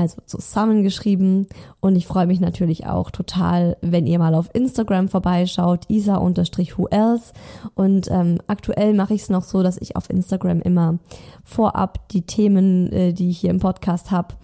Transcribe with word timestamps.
also 0.00 0.22
zusammengeschrieben. 0.24 1.46
Und 1.80 1.94
ich 1.94 2.06
freue 2.06 2.26
mich 2.26 2.40
natürlich 2.40 2.86
auch 2.86 3.10
total, 3.10 3.76
wenn 3.82 4.06
ihr 4.06 4.18
mal 4.18 4.34
auf 4.34 4.48
Instagram 4.54 5.08
vorbeischaut, 5.08 5.84
isa-whoelse. 5.88 7.32
Und 7.74 8.10
ähm, 8.10 8.38
aktuell 8.46 8.94
mache 8.94 9.14
ich 9.14 9.22
es 9.22 9.28
noch 9.28 9.42
so, 9.42 9.62
dass 9.62 9.76
ich 9.76 9.96
auf 9.96 10.08
Instagram 10.08 10.62
immer 10.62 10.98
vorab 11.44 12.08
die 12.08 12.22
Themen, 12.22 12.90
äh, 12.92 13.12
die 13.12 13.30
ich 13.30 13.40
hier 13.40 13.50
im 13.50 13.60
Podcast 13.60 14.10
habe, 14.10 14.34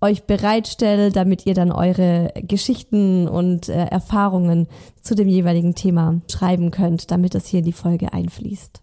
euch 0.00 0.24
bereitstelle, 0.24 1.10
damit 1.10 1.46
ihr 1.46 1.54
dann 1.54 1.72
eure 1.72 2.32
Geschichten 2.36 3.28
und 3.28 3.68
äh, 3.68 3.86
Erfahrungen 3.86 4.68
zu 5.00 5.14
dem 5.14 5.28
jeweiligen 5.28 5.74
Thema 5.74 6.20
schreiben 6.30 6.70
könnt, 6.70 7.10
damit 7.10 7.34
es 7.34 7.46
hier 7.46 7.60
in 7.60 7.66
die 7.66 7.72
Folge 7.72 8.12
einfließt. 8.12 8.80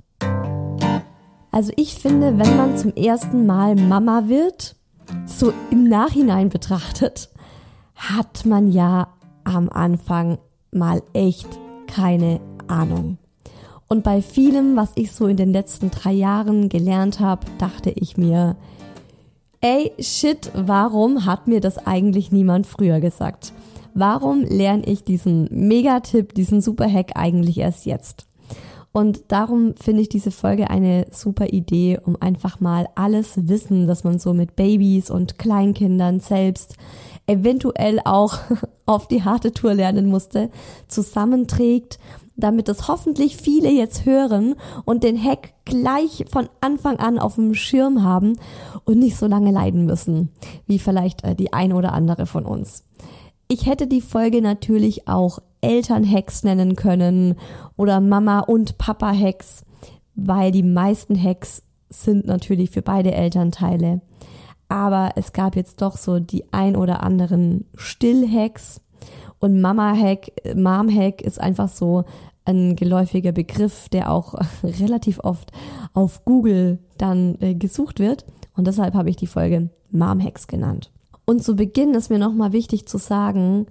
Also 1.52 1.74
ich 1.78 1.96
finde, 1.96 2.38
wenn 2.38 2.58
man 2.58 2.78
zum 2.78 2.94
ersten 2.94 3.46
Mal 3.46 3.76
Mama 3.76 4.26
wird, 4.28 4.76
so 5.26 5.54
im 5.72 5.86
Nachhinein 5.86 6.50
betrachtet, 6.50 7.30
hat 7.96 8.46
man 8.46 8.72
ja 8.72 9.08
am 9.44 9.70
Anfang 9.70 10.38
mal 10.72 11.02
echt 11.14 11.48
keine 11.88 12.40
Ahnung. 12.68 13.18
Und 13.88 14.04
bei 14.04 14.22
vielem, 14.22 14.76
was 14.76 14.92
ich 14.96 15.12
so 15.12 15.28
in 15.28 15.38
den 15.38 15.52
letzten 15.52 15.90
drei 15.90 16.14
Jahren 16.14 16.70
gelernt 16.70 17.20
habe, 17.20 17.48
dachte 17.58 17.90
ich 17.90 18.18
mir, 18.18 18.56
ey, 19.62 19.92
shit, 20.00 20.52
warum 20.54 21.26
hat 21.26 21.48
mir 21.48 21.60
das 21.60 21.80
eigentlich 21.88 22.32
niemand 22.32 22.68
früher 22.68 23.00
gesagt? 23.00 23.52
Warum 23.96 24.44
lerne 24.44 24.86
ich 24.86 25.04
diesen 25.04 25.50
Megatipp, 25.52 26.36
diesen 26.36 26.62
Superhack 26.62 27.14
eigentlich 27.16 27.58
erst 27.58 27.86
jetzt? 27.86 28.29
Und 28.92 29.32
darum 29.32 29.76
finde 29.76 30.02
ich 30.02 30.10
diese 30.10 30.32
Folge 30.32 30.70
eine 30.70 31.06
super 31.12 31.48
Idee, 31.50 32.00
um 32.04 32.18
einfach 32.20 32.60
mal 32.60 32.88
alles 32.96 33.48
Wissen, 33.48 33.86
das 33.86 34.04
man 34.04 34.18
so 34.18 34.34
mit 34.34 34.56
Babys 34.56 35.12
und 35.12 35.38
Kleinkindern 35.38 36.20
selbst 36.20 36.76
eventuell 37.28 38.00
auch 38.04 38.40
auf 38.86 39.08
die 39.08 39.24
harte 39.24 39.52
Tour 39.52 39.76
lernen 39.76 40.08
musste, 40.08 40.50
zusammenträgt, 40.88 42.00
damit 42.36 42.70
es 42.70 42.88
hoffentlich 42.88 43.38
viele 43.38 43.70
jetzt 43.70 44.06
hören 44.06 44.56
und 44.86 45.04
den 45.04 45.22
Hack 45.22 45.54
gleich 45.66 46.26
von 46.32 46.50
Anfang 46.62 46.98
an 46.98 47.20
auf 47.20 47.36
dem 47.36 47.54
Schirm 47.54 48.04
haben 48.04 48.40
und 48.86 48.98
nicht 48.98 49.18
so 49.18 49.28
lange 49.28 49.52
leiden 49.52 49.86
müssen, 49.86 50.30
wie 50.66 50.80
vielleicht 50.80 51.24
äh, 51.24 51.36
die 51.36 51.54
ein 51.54 51.74
oder 51.74 51.94
andere 51.94 52.26
von 52.26 52.46
uns. 52.46 52.86
Ich 53.48 53.66
hätte 53.66 53.88
die 53.88 54.02
Folge 54.02 54.42
natürlich 54.42 55.08
auch 55.08 55.40
Elternhacks 55.62 56.44
nennen 56.44 56.76
können 56.76 57.36
oder 57.76 58.00
Mama 58.00 58.40
und 58.40 58.78
Papa 58.78 59.14
Hacks, 59.14 59.66
weil 60.16 60.52
die 60.52 60.64
meisten 60.64 61.22
Hacks 61.22 61.64
sind 61.90 62.26
natürlich 62.26 62.70
für 62.70 62.82
beide 62.82 63.14
Elternteile. 63.14 64.02
Aber 64.68 65.12
es 65.16 65.34
gab 65.34 65.56
jetzt 65.56 65.82
doch 65.82 65.98
so 65.98 66.20
die 66.20 66.54
ein 66.54 66.76
oder 66.76 67.02
anderen 67.02 67.66
Stillhacks 67.76 68.82
und 69.40 69.62
Mama-Hack, 69.62 70.32
Mom-Hack 70.56 71.22
ist 71.22 71.40
einfach 71.40 71.70
so 71.70 72.04
ein 72.46 72.76
geläufiger 72.76 73.32
Begriff, 73.32 73.90
der 73.90 74.12
auch 74.12 74.36
relativ 74.64 75.20
oft 75.20 75.52
auf 75.94 76.26
Google 76.26 76.80
dann 76.98 77.38
äh, 77.40 77.56
gesucht 77.56 78.00
wird. 78.00 78.26
Und 78.56 78.68
deshalb 78.68 78.94
habe 78.94 79.10
ich 79.10 79.16
die 79.16 79.28
Folge 79.28 79.70
Mom-Hacks 79.92 80.48
genannt. 80.48 80.92
Und 81.26 81.44
zu 81.44 81.56
Beginn 81.56 81.94
ist 81.94 82.10
mir 82.10 82.20
nochmal 82.20 82.54
wichtig 82.54 82.88
zu 82.88 82.98
sagen, 82.98 83.68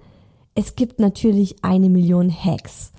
es 0.59 0.75
gibt 0.75 0.99
natürlich 0.99 1.63
eine 1.63 1.89
Million 1.89 2.33
Hacks. 2.33 2.91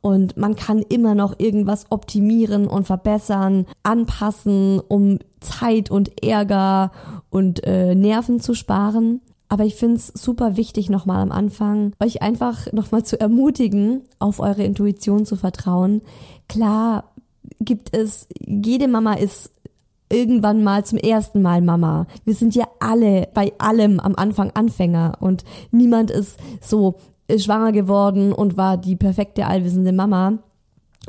Und 0.00 0.36
man 0.36 0.54
kann 0.54 0.82
immer 0.82 1.16
noch 1.16 1.40
irgendwas 1.40 1.86
optimieren 1.90 2.68
und 2.68 2.86
verbessern, 2.86 3.66
anpassen, 3.82 4.80
um 4.86 5.18
Zeit 5.40 5.90
und 5.90 6.22
Ärger 6.22 6.92
und 7.28 7.64
äh, 7.66 7.96
Nerven 7.96 8.38
zu 8.38 8.54
sparen. 8.54 9.20
Aber 9.48 9.64
ich 9.64 9.74
finde 9.74 9.96
es 9.96 10.06
super 10.14 10.56
wichtig, 10.56 10.90
nochmal 10.90 11.20
am 11.20 11.32
Anfang, 11.32 11.92
euch 11.98 12.22
einfach 12.22 12.72
nochmal 12.72 13.02
zu 13.02 13.20
ermutigen, 13.20 14.02
auf 14.20 14.38
eure 14.38 14.62
Intuition 14.62 15.26
zu 15.26 15.34
vertrauen. 15.34 16.02
Klar 16.48 17.14
gibt 17.58 17.96
es, 17.96 18.28
jede 18.38 18.86
Mama 18.86 19.14
ist 19.14 19.50
irgendwann 20.10 20.62
mal 20.62 20.84
zum 20.84 20.98
ersten 20.98 21.42
Mal 21.42 21.60
Mama. 21.60 22.06
Wir 22.24 22.34
sind 22.34 22.54
ja 22.54 22.66
alle 22.80 23.28
bei 23.34 23.52
allem 23.58 24.00
am 24.00 24.14
Anfang 24.14 24.50
Anfänger 24.52 25.18
und 25.20 25.44
niemand 25.70 26.10
ist 26.10 26.38
so 26.60 26.96
schwanger 27.36 27.72
geworden 27.72 28.32
und 28.32 28.56
war 28.56 28.76
die 28.76 28.96
perfekte 28.96 29.46
allwissende 29.46 29.92
Mama. 29.92 30.38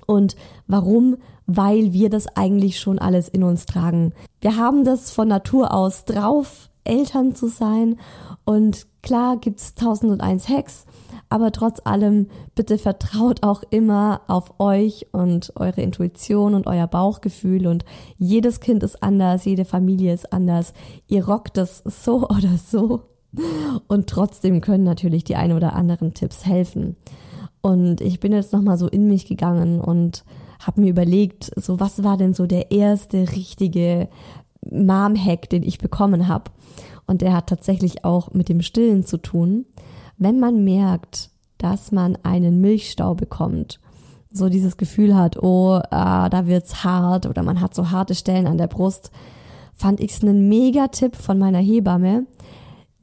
Und 0.06 0.36
warum? 0.68 1.18
Weil 1.46 1.94
wir 1.94 2.10
das 2.10 2.28
eigentlich 2.36 2.80
schon 2.80 3.00
alles 3.00 3.28
in 3.30 3.44
uns 3.44 3.66
tragen. 3.66 4.14
Wir 4.42 4.58
haben 4.58 4.84
das 4.84 5.12
von 5.12 5.28
Natur 5.28 5.74
aus 5.74 6.06
drauf, 6.06 6.70
Eltern 6.84 7.36
zu 7.36 7.48
sein. 7.48 7.98
Und 8.46 8.88
klar 9.02 9.38
gibt's 9.38 9.74
1001 9.78 10.50
Hacks 10.50 10.86
aber 11.30 11.52
trotz 11.52 11.80
allem, 11.84 12.28
bitte 12.56 12.80
vertraut 12.80 13.44
auch 13.44 13.64
immer 13.70 14.22
auf 14.28 14.60
euch 14.60 15.06
und 15.12 15.54
eure 15.56 15.82
Intuition 15.82 16.56
und 16.56 16.66
euer 16.66 16.88
Bauchgefühl. 16.88 17.68
Und 17.68 17.86
jedes 18.18 18.60
Kind 18.60 18.82
ist 18.82 19.04
anders, 19.04 19.46
jede 19.46 19.66
Familie 19.66 20.14
ist 20.14 20.34
anders. 20.34 20.74
Ihr 21.08 21.26
rockt 21.26 21.58
es 21.60 21.84
so 21.86 22.24
oder 22.30 22.58
so. 22.58 23.04
Und 23.88 24.08
trotzdem 24.08 24.60
können 24.60 24.84
natürlich 24.84 25.24
die 25.24 25.36
ein 25.36 25.54
oder 25.54 25.76
anderen 25.76 26.16
Tipps 26.16 26.48
helfen. 26.48 26.96
Und 27.62 28.02
ich 28.02 28.20
bin 28.20 28.32
jetzt 28.32 28.54
nochmal 28.54 28.80
so 28.80 28.88
in 28.88 29.08
mich 29.08 29.28
gegangen 29.28 29.82
und 29.82 30.24
habe 30.60 30.82
mir 30.82 30.90
überlegt, 30.90 31.52
so 31.56 31.80
was 31.80 32.04
war 32.04 32.18
denn 32.18 32.34
so 32.34 32.48
der 32.48 32.72
erste 32.72 33.30
richtige 33.34 34.10
Mom-Hack, 34.62 35.48
den 35.50 35.62
ich 35.62 35.78
bekommen 35.78 36.28
habe. 36.28 36.46
Und 37.06 37.22
der 37.22 37.34
hat 37.34 37.48
tatsächlich 37.48 38.04
auch 38.04 38.34
mit 38.34 38.50
dem 38.50 38.62
Stillen 38.62 39.06
zu 39.06 39.18
tun 39.18 39.66
wenn 40.20 40.40
man 40.40 40.64
merkt, 40.64 41.32
dass 41.58 41.92
man 41.92 42.18
einen 42.24 42.62
Milchstau 42.62 43.16
bekommt, 43.16 43.80
so 44.32 44.50
dieses 44.50 44.78
Gefühl 44.78 45.16
hat, 45.16 45.42
oh, 45.42 45.80
ah, 45.90 46.30
da 46.30 46.46
wird's 46.46 46.84
hart 46.84 47.26
oder 47.26 47.42
man 47.42 47.62
hat 47.62 47.74
so 47.74 47.90
harte 47.90 48.14
Stellen 48.14 48.46
an 48.46 48.58
der 48.58 48.68
Brust, 48.68 49.12
fand 49.74 50.00
ich's 50.00 50.22
einen 50.22 50.48
Mega-Tipp 50.50 51.16
von 51.16 51.40
meiner 51.40 51.60
Hebamme, 51.60 52.28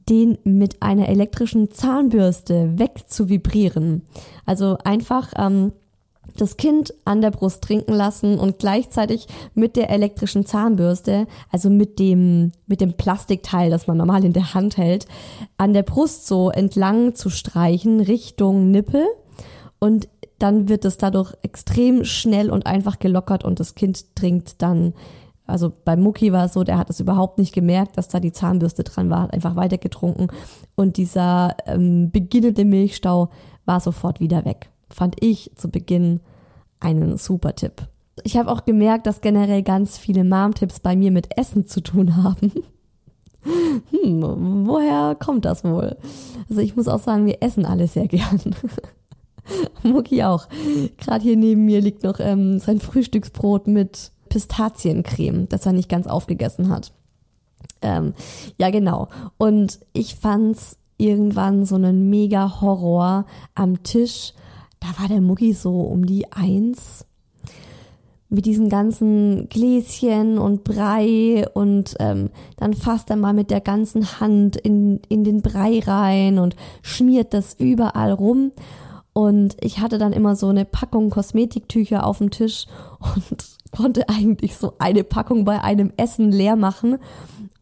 den 0.07 0.37
mit 0.43 0.81
einer 0.81 1.09
elektrischen 1.09 1.69
Zahnbürste 1.69 2.79
wegzuvibrieren. 2.79 4.03
Also 4.45 4.77
einfach 4.83 5.33
ähm, 5.37 5.73
das 6.35 6.57
Kind 6.57 6.93
an 7.05 7.21
der 7.21 7.31
Brust 7.31 7.63
trinken 7.63 7.93
lassen 7.93 8.39
und 8.39 8.59
gleichzeitig 8.59 9.27
mit 9.53 9.75
der 9.75 9.89
elektrischen 9.89 10.45
Zahnbürste, 10.45 11.27
also 11.51 11.69
mit 11.69 11.99
dem, 11.99 12.51
mit 12.67 12.81
dem 12.81 12.93
Plastikteil, 12.93 13.69
das 13.69 13.87
man 13.87 13.97
normal 13.97 14.23
in 14.23 14.33
der 14.33 14.53
Hand 14.53 14.77
hält, 14.77 15.07
an 15.57 15.73
der 15.73 15.83
Brust 15.83 16.27
so 16.27 16.49
entlang 16.49 17.15
zu 17.15 17.29
streichen 17.29 17.99
Richtung 18.01 18.71
Nippel. 18.71 19.05
Und 19.79 20.07
dann 20.39 20.69
wird 20.69 20.85
es 20.85 20.97
dadurch 20.97 21.33
extrem 21.41 22.03
schnell 22.03 22.49
und 22.49 22.65
einfach 22.65 22.99
gelockert 22.99 23.43
und 23.43 23.59
das 23.59 23.75
Kind 23.75 24.15
trinkt 24.15 24.61
dann 24.61 24.93
also 25.47 25.71
bei 25.85 25.95
Mucki 25.95 26.33
war 26.33 26.45
es 26.45 26.53
so, 26.53 26.65
der 26.65 26.77
hat 26.77 26.89
es 26.89 26.99
überhaupt 26.99 27.37
nicht 27.37 27.53
gemerkt, 27.53 27.97
dass 27.97 28.09
da 28.09 28.19
die 28.19 28.33
Zahnbürste 28.33 28.83
dran 28.83 29.09
war, 29.09 29.21
hat 29.21 29.33
einfach 29.33 29.55
weitergetrunken 29.55 30.27
und 30.75 30.97
dieser 30.97 31.55
ähm, 31.65 32.11
beginnende 32.11 32.65
Milchstau 32.65 33.29
war 33.65 33.79
sofort 33.79 34.19
wieder 34.19 34.43
weg 34.43 34.69
fand 34.89 35.15
ich 35.23 35.51
zu 35.55 35.69
Beginn 35.69 36.21
einen 36.79 37.17
super 37.17 37.55
Tipp. 37.55 37.87
Ich 38.23 38.37
habe 38.37 38.51
auch 38.51 38.65
gemerkt, 38.65 39.05
dass 39.07 39.21
generell 39.21 39.63
ganz 39.63 39.97
viele 39.97 40.23
Mom-Tipps 40.23 40.79
bei 40.79 40.95
mir 40.95 41.11
mit 41.11 41.37
Essen 41.37 41.67
zu 41.67 41.81
tun 41.81 42.15
haben. 42.23 42.51
Hm, 43.91 44.67
woher 44.67 45.15
kommt 45.15 45.45
das 45.45 45.63
wohl? 45.63 45.95
Also 46.49 46.59
ich 46.59 46.75
muss 46.75 46.89
auch 46.89 46.99
sagen, 46.99 47.25
wir 47.25 47.41
essen 47.41 47.65
alle 47.65 47.87
sehr 47.87 48.07
gern. 48.07 48.41
Mucki 49.83 50.23
auch. 50.23 50.49
Gerade 50.97 51.23
hier 51.23 51.37
neben 51.37 51.63
mir 51.63 51.79
liegt 51.79 52.03
noch 52.03 52.19
ähm, 52.19 52.59
sein 52.59 52.81
Frühstücksbrot 52.81 53.67
mit 53.67 54.11
Pistaziencreme, 54.27 55.47
das 55.47 55.65
er 55.65 55.71
nicht 55.71 55.87
ganz 55.87 56.07
aufgegessen 56.07 56.67
hat. 56.67 56.91
Ähm, 57.81 58.13
ja, 58.57 58.69
genau. 58.69 59.07
Und 59.37 59.79
ich 59.93 60.15
fand's 60.15 60.77
irgendwann 60.97 61.65
so 61.65 61.75
einen 61.75 62.09
mega 62.09 62.59
Horror 62.59 63.25
am 63.55 63.83
Tisch 63.83 64.33
da 64.79 64.87
war 64.99 65.07
der 65.07 65.21
Mucki 65.21 65.53
so 65.53 65.81
um 65.81 66.05
die 66.05 66.31
eins 66.31 67.05
mit 68.29 68.45
diesen 68.45 68.69
ganzen 68.69 69.47
Gläschen 69.49 70.37
und 70.37 70.63
Brei 70.63 71.45
und 71.53 71.95
ähm, 71.99 72.29
dann 72.57 72.73
fasst 72.73 73.09
er 73.09 73.15
mal 73.15 73.33
mit 73.33 73.51
der 73.51 73.61
ganzen 73.61 74.19
Hand 74.19 74.57
in, 74.57 74.99
in 75.07 75.23
den 75.23 75.41
Brei 75.41 75.79
rein 75.79 76.37
und 76.37 76.55
schmiert 76.81 77.33
das 77.33 77.55
überall 77.57 78.11
rum. 78.11 78.51
Und 79.13 79.55
ich 79.61 79.79
hatte 79.79 79.97
dann 79.97 80.13
immer 80.13 80.35
so 80.35 80.49
eine 80.49 80.65
Packung 80.65 81.09
Kosmetiktücher 81.09 82.05
auf 82.05 82.19
dem 82.19 82.29
Tisch 82.29 82.67
und 82.99 83.45
konnte 83.75 84.07
eigentlich 84.09 84.55
so 84.55 84.73
eine 84.77 85.03
Packung 85.03 85.45
bei 85.45 85.61
einem 85.61 85.91
Essen 85.97 86.31
leer 86.31 86.55
machen. 86.55 86.97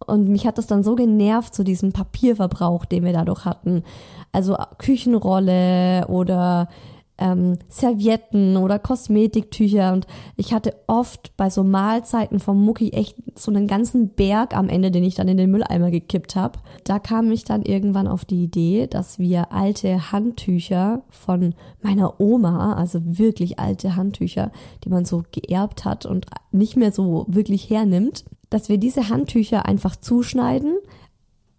Und 0.06 0.28
mich 0.28 0.46
hat 0.46 0.58
das 0.58 0.68
dann 0.68 0.84
so 0.84 0.96
genervt, 0.96 1.56
so 1.56 1.63
diesen 1.63 1.94
Papierverbrauch, 1.94 2.86
den 2.86 3.06
wir 3.06 3.13
dadurch 3.13 3.46
hatten. 3.46 3.84
Also 4.32 4.58
Küchenrolle 4.78 6.08
oder 6.10 6.68
ähm, 7.17 7.57
Servietten 7.69 8.57
oder 8.57 8.79
Kosmetiktücher 8.79 9.93
und 9.93 10.05
ich 10.36 10.53
hatte 10.53 10.75
oft 10.88 11.36
bei 11.38 11.50
so 11.50 11.63
Mahlzeiten 11.63 12.39
vom 12.39 12.63
Mucki 12.63 12.91
echt 12.91 13.15
so 13.36 13.51
einen 13.51 13.67
ganzen 13.67 14.10
Berg 14.10 14.55
am 14.55 14.69
Ende, 14.69 14.91
den 14.91 15.03
ich 15.03 15.15
dann 15.15 15.27
in 15.27 15.38
den 15.38 15.51
Mülleimer 15.51 15.91
gekippt 15.91 16.36
habe. 16.36 16.60
Da 16.84 17.00
kam 17.00 17.31
ich 17.31 17.45
dann 17.45 17.63
irgendwann 17.63 18.07
auf 18.07 18.25
die 18.25 18.43
Idee, 18.43 18.88
dass 18.88 19.17
wir 19.17 19.51
alte 19.51 20.12
Handtücher 20.12 21.03
von 21.10 21.55
meiner 21.81 22.19
Oma, 22.19 22.74
also 22.74 23.00
wirklich 23.03 23.60
alte 23.60 23.95
Handtücher, 23.95 24.51
die 24.84 24.89
man 24.89 25.05
so 25.05 25.24
geerbt 25.31 25.86
hat 25.86 26.05
und 26.05 26.25
nicht 26.51 26.75
mehr 26.75 26.91
so 26.91 27.25
wirklich 27.27 27.69
hernimmt, 27.69 28.25
dass 28.50 28.69
wir 28.69 28.77
diese 28.77 29.10
Handtücher 29.10 29.65
einfach 29.65 29.95
zuschneiden, 29.95 30.75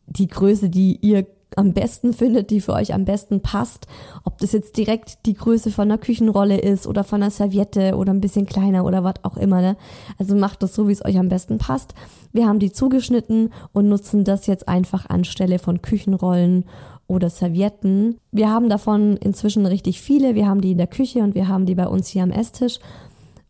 die 0.06 0.28
Größe, 0.28 0.70
die 0.70 0.98
ihr 1.00 1.26
am 1.54 1.72
besten 1.72 2.12
findet, 2.12 2.50
die 2.50 2.60
für 2.60 2.72
euch 2.72 2.92
am 2.92 3.04
besten 3.04 3.40
passt. 3.40 3.86
Ob 4.24 4.38
das 4.38 4.52
jetzt 4.52 4.76
direkt 4.76 5.24
die 5.26 5.34
Größe 5.34 5.70
von 5.70 5.84
einer 5.84 5.98
Küchenrolle 5.98 6.58
ist 6.58 6.86
oder 6.86 7.04
von 7.04 7.22
einer 7.22 7.30
Serviette 7.30 7.96
oder 7.96 8.12
ein 8.12 8.20
bisschen 8.20 8.46
kleiner 8.46 8.84
oder 8.84 9.04
was 9.04 9.14
auch 9.22 9.36
immer. 9.36 9.60
Ne? 9.60 9.76
Also 10.18 10.34
macht 10.34 10.62
das 10.62 10.74
so, 10.74 10.88
wie 10.88 10.92
es 10.92 11.04
euch 11.04 11.18
am 11.18 11.28
besten 11.28 11.58
passt. 11.58 11.94
Wir 12.32 12.46
haben 12.46 12.58
die 12.58 12.72
zugeschnitten 12.72 13.52
und 13.72 13.88
nutzen 13.88 14.24
das 14.24 14.46
jetzt 14.46 14.68
einfach 14.68 15.08
anstelle 15.08 15.58
von 15.58 15.82
Küchenrollen 15.82 16.64
oder 17.06 17.30
Servietten. 17.30 18.18
Wir 18.32 18.50
haben 18.50 18.68
davon 18.68 19.16
inzwischen 19.16 19.64
richtig 19.66 20.00
viele. 20.00 20.34
Wir 20.34 20.48
haben 20.48 20.60
die 20.60 20.72
in 20.72 20.78
der 20.78 20.88
Küche 20.88 21.20
und 21.20 21.34
wir 21.34 21.48
haben 21.48 21.66
die 21.66 21.76
bei 21.76 21.86
uns 21.86 22.08
hier 22.08 22.24
am 22.24 22.32
Esstisch. 22.32 22.80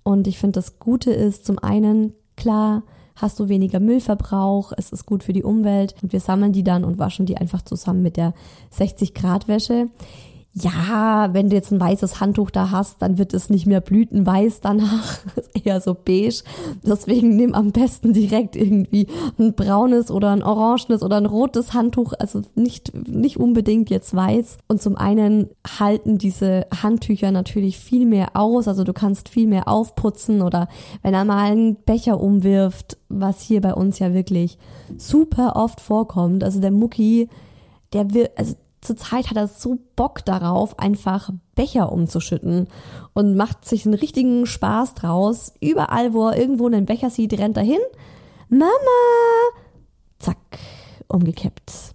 Und 0.02 0.28
ich 0.28 0.38
finde, 0.38 0.52
das 0.52 0.78
Gute 0.78 1.10
ist 1.10 1.46
zum 1.46 1.58
einen, 1.58 2.12
klar, 2.36 2.82
hast 3.16 3.40
du 3.40 3.48
weniger 3.48 3.80
Müllverbrauch, 3.80 4.72
es 4.76 4.92
ist 4.92 5.06
gut 5.06 5.24
für 5.24 5.32
die 5.32 5.42
Umwelt 5.42 5.94
und 6.02 6.12
wir 6.12 6.20
sammeln 6.20 6.52
die 6.52 6.62
dann 6.62 6.84
und 6.84 6.98
waschen 6.98 7.26
die 7.26 7.36
einfach 7.36 7.62
zusammen 7.62 8.02
mit 8.02 8.16
der 8.16 8.34
60 8.70 9.14
Grad 9.14 9.48
Wäsche. 9.48 9.88
Ja, 10.58 11.34
wenn 11.34 11.50
du 11.50 11.56
jetzt 11.56 11.70
ein 11.70 11.80
weißes 11.80 12.18
Handtuch 12.18 12.50
da 12.50 12.70
hast, 12.70 13.02
dann 13.02 13.18
wird 13.18 13.34
es 13.34 13.50
nicht 13.50 13.66
mehr 13.66 13.82
blütenweiß 13.82 14.60
danach, 14.62 15.18
eher 15.64 15.82
so 15.82 15.92
beige. 15.92 16.42
Deswegen 16.82 17.36
nimm 17.36 17.54
am 17.54 17.72
besten 17.72 18.14
direkt 18.14 18.56
irgendwie 18.56 19.06
ein 19.38 19.52
braunes 19.52 20.10
oder 20.10 20.30
ein 20.30 20.42
orangenes 20.42 21.02
oder 21.02 21.18
ein 21.18 21.26
rotes 21.26 21.74
Handtuch, 21.74 22.14
also 22.18 22.40
nicht, 22.54 22.94
nicht 23.06 23.36
unbedingt 23.36 23.90
jetzt 23.90 24.16
weiß. 24.16 24.56
Und 24.66 24.80
zum 24.80 24.96
einen 24.96 25.50
halten 25.78 26.16
diese 26.16 26.66
Handtücher 26.82 27.32
natürlich 27.32 27.78
viel 27.78 28.06
mehr 28.06 28.30
aus, 28.32 28.66
also 28.66 28.82
du 28.82 28.94
kannst 28.94 29.28
viel 29.28 29.46
mehr 29.46 29.68
aufputzen 29.68 30.40
oder 30.40 30.68
wenn 31.02 31.12
er 31.12 31.26
mal 31.26 31.44
einen 31.44 31.76
Becher 31.84 32.18
umwirft, 32.18 32.96
was 33.10 33.42
hier 33.42 33.60
bei 33.60 33.74
uns 33.74 33.98
ja 33.98 34.14
wirklich 34.14 34.56
super 34.96 35.54
oft 35.56 35.82
vorkommt. 35.82 36.42
Also 36.42 36.60
der 36.60 36.70
Mucki, 36.70 37.28
der 37.92 38.14
will, 38.14 38.30
also 38.36 38.54
zurzeit 38.86 39.30
hat 39.30 39.36
er 39.36 39.48
so 39.48 39.78
Bock 39.96 40.24
darauf, 40.24 40.78
einfach 40.78 41.30
Becher 41.54 41.92
umzuschütten 41.92 42.68
und 43.14 43.36
macht 43.36 43.64
sich 43.64 43.84
einen 43.84 43.94
richtigen 43.94 44.46
Spaß 44.46 44.94
draus. 44.94 45.52
Überall, 45.60 46.14
wo 46.14 46.28
er 46.28 46.38
irgendwo 46.38 46.66
einen 46.66 46.86
Becher 46.86 47.10
sieht, 47.10 47.38
rennt 47.38 47.56
er 47.56 47.62
hin. 47.62 47.80
Mama! 48.48 48.70
Zack, 50.18 50.38
umgekippt. 51.08 51.94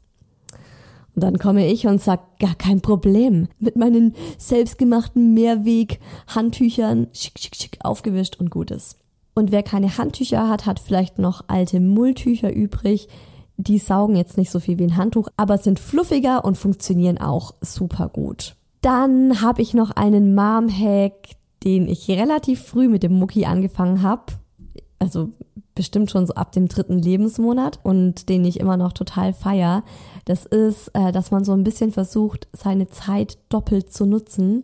Und 1.15 1.24
dann 1.24 1.39
komme 1.39 1.67
ich 1.67 1.88
und 1.88 2.01
sag, 2.01 2.39
gar 2.39 2.55
kein 2.55 2.81
Problem. 2.81 3.48
Mit 3.60 3.75
meinen 3.75 4.15
selbstgemachten 4.38 5.33
Mehrweg-Handtüchern 5.33 7.07
schick, 7.13 7.39
schick, 7.39 7.55
schick 7.55 7.77
aufgewischt 7.83 8.38
und 8.39 8.50
gutes. 8.50 8.98
Und 9.33 9.51
wer 9.51 9.63
keine 9.63 9.98
Handtücher 9.98 10.48
hat, 10.48 10.65
hat 10.65 10.79
vielleicht 10.79 11.19
noch 11.19 11.45
alte 11.48 11.79
Mulltücher 11.79 12.53
übrig. 12.53 13.07
Die 13.67 13.77
saugen 13.77 14.15
jetzt 14.15 14.37
nicht 14.37 14.49
so 14.49 14.59
viel 14.59 14.79
wie 14.79 14.85
ein 14.85 14.97
Handtuch, 14.97 15.27
aber 15.37 15.59
sind 15.59 15.79
fluffiger 15.79 16.43
und 16.43 16.57
funktionieren 16.57 17.19
auch 17.19 17.53
super 17.61 18.09
gut. 18.09 18.55
Dann 18.81 19.41
habe 19.41 19.61
ich 19.61 19.75
noch 19.75 19.91
einen 19.91 20.33
Mom-Hack, 20.33 21.35
den 21.63 21.87
ich 21.87 22.09
relativ 22.09 22.63
früh 22.63 22.89
mit 22.89 23.03
dem 23.03 23.19
Mucki 23.19 23.45
angefangen 23.45 24.01
habe. 24.01 24.33
Also 24.97 25.29
bestimmt 25.75 26.09
schon 26.09 26.25
so 26.25 26.33
ab 26.33 26.51
dem 26.53 26.67
dritten 26.67 26.97
Lebensmonat 26.97 27.79
und 27.83 28.29
den 28.29 28.45
ich 28.45 28.59
immer 28.59 28.77
noch 28.77 28.93
total 28.93 29.31
feier. 29.31 29.83
Das 30.25 30.47
ist, 30.47 30.89
äh, 30.95 31.11
dass 31.11 31.29
man 31.29 31.43
so 31.43 31.53
ein 31.53 31.63
bisschen 31.63 31.91
versucht, 31.91 32.47
seine 32.53 32.87
Zeit 32.87 33.37
doppelt 33.49 33.93
zu 33.93 34.07
nutzen, 34.07 34.63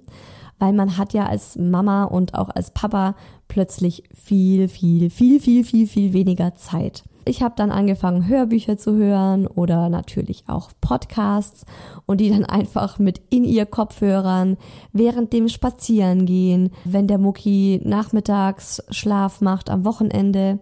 weil 0.57 0.73
man 0.73 0.97
hat 0.97 1.13
ja 1.13 1.27
als 1.27 1.55
Mama 1.55 2.05
und 2.05 2.33
auch 2.33 2.49
als 2.49 2.71
Papa 2.71 3.15
plötzlich 3.47 4.03
viel, 4.15 4.67
viel, 4.67 5.11
viel, 5.11 5.39
viel, 5.39 5.63
viel, 5.63 5.87
viel 5.87 6.13
weniger 6.13 6.55
Zeit. 6.55 7.03
Ich 7.27 7.41
habe 7.41 7.55
dann 7.57 7.71
angefangen, 7.71 8.27
Hörbücher 8.27 8.77
zu 8.77 8.95
hören 8.95 9.47
oder 9.47 9.89
natürlich 9.89 10.45
auch 10.47 10.71
Podcasts 10.79 11.65
und 12.05 12.21
die 12.21 12.29
dann 12.29 12.45
einfach 12.45 12.99
mit 12.99 13.21
in 13.29 13.43
ihr 13.43 13.65
Kopfhörern 13.65 14.55
während 14.93 15.33
dem 15.33 15.49
Spazierengehen, 15.49 16.71
wenn 16.85 17.07
der 17.07 17.17
Mucki 17.17 17.81
nachmittags 17.83 18.81
Schlaf 18.91 19.41
macht 19.41 19.69
am 19.69 19.83
Wochenende, 19.83 20.59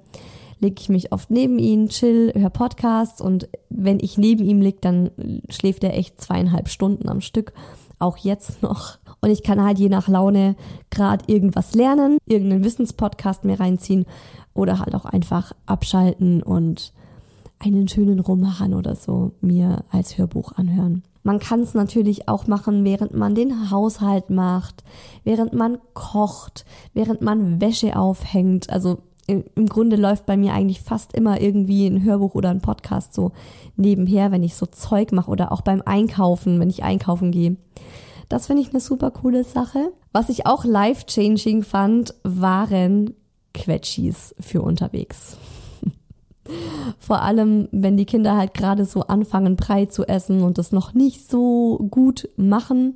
lege 0.60 0.76
ich 0.80 0.90
mich 0.90 1.12
oft 1.12 1.30
neben 1.30 1.60
ihn, 1.60 1.90
chill, 1.90 2.34
höre 2.36 2.50
Podcasts 2.50 3.22
und 3.22 3.48
wenn 3.70 4.00
ich 4.00 4.18
neben 4.18 4.44
ihm 4.44 4.62
lieg, 4.62 4.82
dann 4.82 5.12
schläft 5.50 5.84
er 5.84 5.96
echt 5.96 6.20
zweieinhalb 6.20 6.68
Stunden 6.68 7.10
am 7.10 7.22
Stück, 7.22 7.54
auch 8.00 8.18
jetzt 8.18 8.64
noch. 8.64 8.98
Und 9.22 9.30
ich 9.30 9.44
kann 9.44 9.64
halt 9.64 9.78
je 9.78 9.90
nach 9.90 10.08
Laune 10.08 10.56
gerade 10.90 11.26
irgendwas 11.28 11.76
lernen, 11.76 12.18
irgendeinen 12.26 12.64
Wissenspodcast 12.64 13.44
mir 13.44 13.60
reinziehen 13.60 14.06
oder 14.56 14.80
halt 14.80 14.96
auch 14.96 15.06
einfach 15.06 15.52
abschalten 15.68 16.42
und 16.42 16.94
einen 17.60 17.88
schönen 17.88 18.20
Rummachen 18.20 18.74
oder 18.74 18.96
so 18.96 19.34
mir 19.42 19.84
als 19.92 20.18
Hörbuch 20.18 20.54
anhören. 20.54 21.04
Man 21.24 21.40
kann 21.40 21.62
es 21.62 21.74
natürlich 21.74 22.28
auch 22.28 22.48
machen, 22.48 22.84
während 22.84 23.14
man 23.16 23.36
den 23.36 23.72
Haushalt 23.72 24.30
macht, 24.30 24.84
während 25.24 25.54
man 25.54 25.78
kocht, 25.94 26.66
während 26.94 27.22
man 27.22 27.62
Wäsche 27.62 27.98
aufhängt. 27.98 28.70
Also 28.70 29.00
im 29.28 29.66
Grunde 29.66 29.96
läuft 29.96 30.28
bei 30.28 30.38
mir 30.38 30.54
eigentlich 30.54 30.82
fast 30.82 31.14
immer 31.14 31.42
irgendwie 31.42 31.88
ein 31.88 32.04
Hörbuch 32.04 32.36
oder 32.36 32.50
ein 32.50 32.62
Podcast 32.62 33.16
so 33.16 33.32
nebenher, 33.76 34.32
wenn 34.32 34.44
ich 34.44 34.54
so 34.54 34.68
Zeug 34.68 35.12
mache 35.12 35.32
oder 35.32 35.52
auch 35.52 35.62
beim 35.62 35.82
Einkaufen, 35.84 36.60
wenn 36.60 36.70
ich 36.70 36.84
einkaufen 36.84 37.32
gehe. 37.32 37.58
Das 38.30 38.48
finde 38.48 38.62
ich 38.62 38.70
eine 38.70 38.80
super 38.80 39.10
coole 39.10 39.44
Sache. 39.44 39.92
Was 40.12 40.30
ich 40.30 40.46
auch 40.46 40.64
life-changing 40.64 41.64
fand, 41.64 42.14
waren 42.24 43.16
Quetschis 43.56 44.36
für 44.40 44.62
unterwegs. 44.62 45.38
Vor 47.00 47.22
allem, 47.24 47.68
wenn 47.72 47.98
die 47.98 48.06
Kinder 48.06 48.38
halt 48.38 48.54
gerade 48.54 48.86
so 48.86 49.02
anfangen, 49.02 49.56
Brei 49.56 49.86
zu 49.86 50.06
essen 50.06 50.44
und 50.44 50.60
das 50.60 50.72
noch 50.72 50.94
nicht 50.94 51.28
so 51.28 51.80
gut 51.90 52.30
machen. 52.36 52.96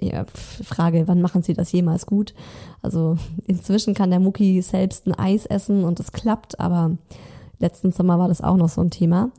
Ja, 0.00 0.24
Frage, 0.64 1.06
wann 1.06 1.20
machen 1.20 1.42
sie 1.42 1.52
das 1.52 1.72
jemals 1.72 2.06
gut? 2.06 2.34
Also 2.82 3.16
inzwischen 3.46 3.94
kann 3.94 4.10
der 4.10 4.20
Mucki 4.20 4.62
selbst 4.62 5.06
ein 5.06 5.14
Eis 5.14 5.44
essen 5.46 5.84
und 5.84 6.00
es 6.00 6.12
klappt, 6.12 6.60
aber 6.60 6.96
letzten 7.58 7.92
Sommer 7.92 8.18
war 8.18 8.28
das 8.28 8.42
auch 8.42 8.56
noch 8.56 8.68
so 8.68 8.80
ein 8.80 8.90
Thema. 8.90 9.30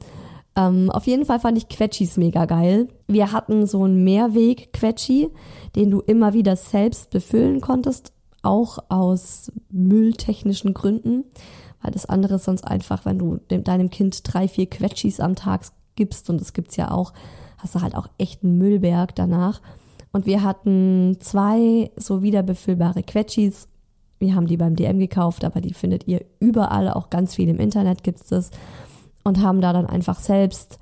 Ähm, 0.55 0.89
auf 0.91 1.07
jeden 1.07 1.25
Fall 1.25 1.39
fand 1.39 1.57
ich 1.57 1.69
Quetschis 1.69 2.17
mega 2.17 2.45
geil. 2.45 2.87
Wir 3.07 3.31
hatten 3.31 3.65
so 3.65 3.83
einen 3.83 4.03
Mehrweg-Quetschi, 4.03 5.29
den 5.75 5.91
du 5.91 5.99
immer 6.01 6.33
wieder 6.33 6.55
selbst 6.55 7.11
befüllen 7.11 7.61
konntest 7.61 8.11
auch 8.47 8.79
aus 8.89 9.51
mülltechnischen 9.69 10.73
Gründen, 10.73 11.25
weil 11.81 11.91
das 11.91 12.05
andere 12.05 12.35
ist 12.35 12.45
sonst 12.45 12.63
einfach, 12.63 13.05
wenn 13.05 13.19
du 13.19 13.37
dem, 13.51 13.63
deinem 13.63 13.89
Kind 13.89 14.21
drei, 14.23 14.47
vier 14.47 14.67
Quetschis 14.67 15.19
am 15.19 15.35
Tag 15.35 15.65
gibst, 15.95 16.29
und 16.29 16.39
das 16.39 16.53
gibt's 16.53 16.77
ja 16.77 16.91
auch, 16.91 17.13
hast 17.57 17.75
du 17.75 17.81
halt 17.81 17.95
auch 17.95 18.07
echt 18.17 18.43
einen 18.43 18.57
Müllberg 18.57 19.13
danach. 19.15 19.61
Und 20.13 20.25
wir 20.25 20.43
hatten 20.43 21.17
zwei 21.19 21.91
so 21.97 22.23
wiederbefüllbare 22.23 23.03
Quetschis. 23.03 23.67
Wir 24.19 24.33
haben 24.33 24.47
die 24.47 24.57
beim 24.57 24.75
DM 24.75 24.97
gekauft, 24.97 25.43
aber 25.43 25.59
die 25.59 25.73
findet 25.73 26.07
ihr 26.07 26.23
überall, 26.39 26.89
auch 26.89 27.09
ganz 27.09 27.35
viel 27.35 27.49
im 27.49 27.59
Internet 27.59 28.03
gibt's 28.03 28.27
das. 28.27 28.51
Und 29.23 29.41
haben 29.41 29.59
da 29.59 29.73
dann 29.73 29.85
einfach 29.85 30.19
selbst 30.19 30.79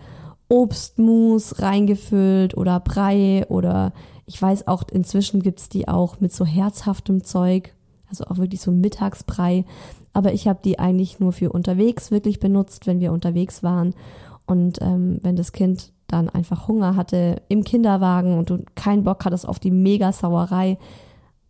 Obstmus 0.48 1.62
reingefüllt 1.62 2.56
oder 2.56 2.80
Brei 2.80 3.46
oder 3.50 3.94
ich 4.26 4.42
weiß 4.42 4.68
auch, 4.68 4.84
inzwischen 4.92 5.42
gibt's 5.42 5.70
die 5.70 5.88
auch 5.88 6.20
mit 6.20 6.34
so 6.34 6.46
herzhaftem 6.46 7.24
Zeug, 7.24 7.74
also 8.10 8.26
auch 8.26 8.38
wirklich 8.38 8.62
so 8.62 8.72
Mittagsbrei. 8.72 9.66
Aber 10.14 10.34
ich 10.34 10.48
habe 10.48 10.60
die 10.64 10.80
eigentlich 10.80 11.20
nur 11.20 11.32
für 11.32 11.52
unterwegs 11.52 12.10
wirklich 12.10 12.40
benutzt, 12.40 12.88
wenn 12.88 13.00
wir 13.00 13.12
unterwegs 13.12 13.64
waren. 13.64 13.94
Und 14.46 14.80
ähm, 14.82 15.20
wenn 15.22 15.36
das 15.36 15.52
Kind 15.52 15.92
dann 16.08 16.30
einfach 16.30 16.68
Hunger 16.68 16.96
hatte 16.96 17.42
im 17.50 17.64
Kinderwagen 17.64 18.38
und 18.38 18.50
du 18.50 18.64
keinen 18.76 19.04
Bock 19.04 19.26
hattest 19.26 19.48
auf 19.48 19.60
die 19.60 19.72
Mega-Sauerei, 19.72 20.78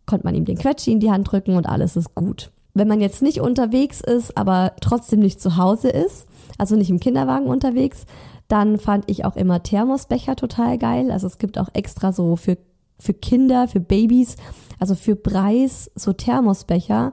konnte 0.06 0.26
man 0.26 0.34
ihm 0.34 0.44
den 0.44 0.58
Quetschi 0.58 0.92
in 0.92 1.00
die 1.00 1.10
Hand 1.10 1.30
drücken 1.30 1.56
und 1.56 1.68
alles 1.68 1.96
ist 1.96 2.14
gut. 2.14 2.50
Wenn 2.74 2.88
man 2.88 3.00
jetzt 3.00 3.22
nicht 3.22 3.40
unterwegs 3.40 4.00
ist, 4.00 4.36
aber 4.36 4.72
trotzdem 4.80 5.20
nicht 5.20 5.40
zu 5.40 5.56
Hause 5.56 5.88
ist, 5.88 6.26
also 6.58 6.76
nicht 6.76 6.90
im 6.90 7.00
Kinderwagen 7.00 7.46
unterwegs, 7.46 8.04
dann 8.48 8.78
fand 8.78 9.04
ich 9.10 9.24
auch 9.24 9.36
immer 9.36 9.62
Thermosbecher 9.62 10.36
total 10.36 10.78
geil. 10.78 11.10
Also 11.10 11.26
es 11.26 11.38
gibt 11.38 11.58
auch 11.58 11.68
extra 11.72 12.12
so 12.12 12.36
für, 12.36 12.58
für 12.98 13.14
Kinder, 13.14 13.68
für 13.68 13.80
Babys, 13.80 14.36
also 14.78 14.94
für 14.94 15.16
Preis 15.16 15.90
so 15.94 16.12
Thermosbecher, 16.12 17.12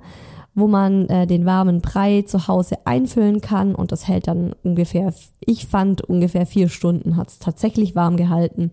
wo 0.56 0.68
man 0.68 1.08
äh, 1.10 1.26
den 1.26 1.46
warmen 1.46 1.82
Brei 1.82 2.22
zu 2.24 2.48
Hause 2.48 2.86
einfüllen 2.86 3.42
kann 3.42 3.74
und 3.74 3.92
das 3.92 4.08
hält 4.08 4.28
dann 4.28 4.54
ungefähr, 4.64 5.12
ich 5.40 5.66
fand 5.66 6.02
ungefähr 6.02 6.46
vier 6.46 6.70
Stunden 6.70 7.18
hat 7.18 7.30
es 7.30 7.40
tatsächlich 7.40 7.96
warm 7.96 8.18
gehalten. 8.18 8.72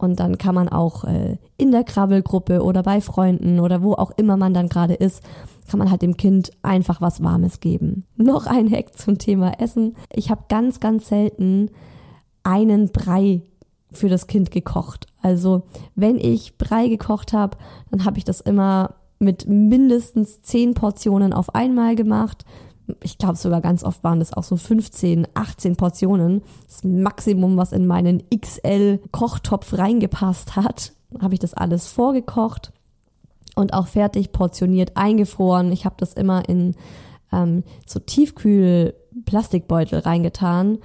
Und 0.00 0.20
dann 0.20 0.38
kann 0.38 0.54
man 0.54 0.68
auch 0.68 1.02
äh, 1.02 1.38
in 1.56 1.72
der 1.72 1.82
Krabbelgruppe 1.82 2.62
oder 2.62 2.84
bei 2.84 3.00
Freunden 3.00 3.58
oder 3.58 3.82
wo 3.82 3.94
auch 3.94 4.12
immer 4.16 4.36
man 4.36 4.54
dann 4.54 4.68
gerade 4.68 4.94
ist, 4.94 5.24
kann 5.68 5.78
man 5.78 5.90
halt 5.90 6.02
dem 6.02 6.16
Kind 6.16 6.50
einfach 6.62 7.00
was 7.00 7.22
Warmes 7.22 7.60
geben. 7.60 8.04
Noch 8.16 8.46
ein 8.46 8.70
Hack 8.70 8.98
zum 8.98 9.18
Thema 9.18 9.60
Essen. 9.60 9.96
Ich 10.12 10.30
habe 10.30 10.44
ganz, 10.48 10.80
ganz 10.80 11.08
selten 11.08 11.70
einen 12.42 12.90
Brei 12.90 13.42
für 13.90 14.08
das 14.08 14.26
Kind 14.26 14.50
gekocht. 14.50 15.06
Also 15.22 15.62
wenn 15.94 16.16
ich 16.18 16.58
Brei 16.58 16.88
gekocht 16.88 17.32
habe, 17.32 17.56
dann 17.90 18.04
habe 18.04 18.18
ich 18.18 18.24
das 18.24 18.40
immer 18.40 18.94
mit 19.18 19.48
mindestens 19.48 20.42
zehn 20.42 20.74
Portionen 20.74 21.32
auf 21.32 21.54
einmal 21.54 21.96
gemacht. 21.96 22.44
Ich 23.02 23.18
glaube 23.18 23.36
sogar 23.36 23.60
ganz 23.60 23.84
oft 23.84 24.02
waren 24.04 24.18
das 24.18 24.32
auch 24.32 24.44
so 24.44 24.56
15, 24.56 25.26
18 25.34 25.76
Portionen. 25.76 26.42
Das 26.66 26.84
Maximum, 26.84 27.56
was 27.56 27.72
in 27.72 27.86
meinen 27.86 28.22
XL-Kochtopf 28.30 29.76
reingepasst 29.76 30.56
hat. 30.56 30.92
Habe 31.20 31.34
ich 31.34 31.40
das 31.40 31.54
alles 31.54 31.88
vorgekocht 31.88 32.72
und 33.58 33.74
auch 33.74 33.88
fertig 33.88 34.32
portioniert 34.32 34.96
eingefroren. 34.96 35.72
Ich 35.72 35.84
habe 35.84 35.96
das 35.98 36.14
immer 36.14 36.48
in 36.48 36.74
ähm, 37.32 37.64
so 37.86 37.98
Tiefkühl-Plastikbeutel 38.00 39.98
reingetan 39.98 40.78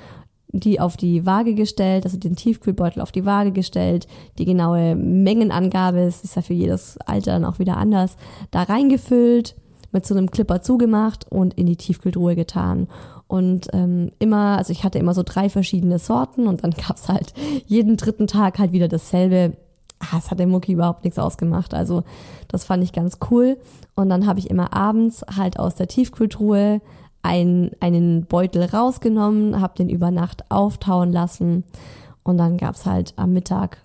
die 0.54 0.80
auf 0.80 0.98
die 0.98 1.26
Waage 1.26 1.56
gestellt, 1.56 2.06
also 2.06 2.18
den 2.18 2.36
Tiefkühlbeutel 2.36 3.02
auf 3.02 3.12
die 3.12 3.26
Waage 3.26 3.52
gestellt, 3.52 4.08
die 4.38 4.46
genaue 4.46 4.96
Mengenangabe, 4.96 6.02
es 6.02 6.24
ist 6.24 6.36
ja 6.36 6.44
für 6.44 6.54
jedes 6.54 6.98
Alter 7.00 7.32
dann 7.32 7.44
auch 7.44 7.58
wieder 7.58 7.78
anders, 7.78 8.18
da 8.52 8.62
reingefüllt, 8.62 9.56
mit 9.92 10.06
so 10.06 10.16
einem 10.16 10.30
Clipper 10.30 10.62
zugemacht 10.62 11.26
und 11.32 11.56
in 11.56 11.66
die 11.66 11.76
Tiefkühltruhe 11.76 12.36
getan. 12.36 12.88
Und 13.28 13.68
ähm, 13.74 14.12
immer, 14.20 14.58
also 14.58 14.72
ich 14.72 14.84
hatte 14.84 15.00
immer 15.00 15.14
so 15.14 15.24
drei 15.24 15.50
verschiedene 15.50 16.00
Sorten 16.00 16.48
und 16.48 16.64
dann 16.64 16.72
gab's 16.72 17.10
halt 17.10 17.34
jeden 17.66 17.98
dritten 17.98 18.28
Tag 18.28 18.60
halt 18.60 18.72
wieder 18.72 18.88
dasselbe. 18.88 19.58
Ah, 20.12 20.18
es 20.18 20.32
hat 20.32 20.40
dem 20.40 20.50
Mucki 20.50 20.74
überhaupt 20.74 21.04
nichts 21.04 21.20
ausgemacht. 21.20 21.74
Also 21.74 22.04
das 22.48 22.66
fand 22.66 22.84
ich 22.84 22.94
ganz 22.94 23.18
cool. 23.30 23.58
Und 23.96 24.10
dann 24.10 24.28
habe 24.28 24.40
ich 24.40 24.50
immer 24.50 24.74
abends 24.74 25.24
halt 25.36 25.60
aus 25.60 25.76
der 25.76 25.88
Tiefkühltruhe 25.88 26.82
ein, 27.22 27.72
einen 27.80 28.26
Beutel 28.26 28.64
rausgenommen, 28.64 29.62
habe 29.62 29.76
den 29.78 29.90
über 29.90 30.12
Nacht 30.12 30.44
auftauen 30.50 31.12
lassen 31.12 31.64
und 32.24 32.38
dann 32.38 32.58
gab's 32.58 32.86
halt 32.86 33.14
am 33.16 33.34
Mittag 33.34 33.78